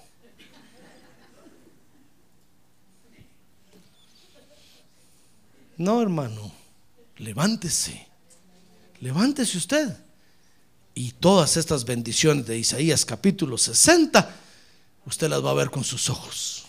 [5.76, 6.54] No, hermano,
[7.18, 8.08] levántese,
[9.02, 9.98] levántese usted.
[10.96, 14.43] Y todas estas bendiciones de Isaías capítulo 60,
[15.06, 16.66] usted las va a ver con sus ojos.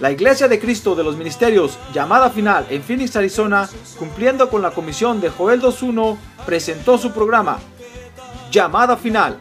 [0.00, 3.68] La Iglesia de Cristo de los Ministerios Llamada Final en Phoenix, Arizona,
[3.98, 6.16] cumpliendo con la comisión de Joel 2.1,
[6.46, 7.58] presentó su programa
[8.50, 9.38] Llamada Final.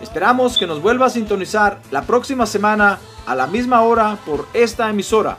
[0.00, 4.90] Esperamos que nos vuelva a sintonizar la próxima semana a la misma hora por esta
[4.90, 5.38] emisora.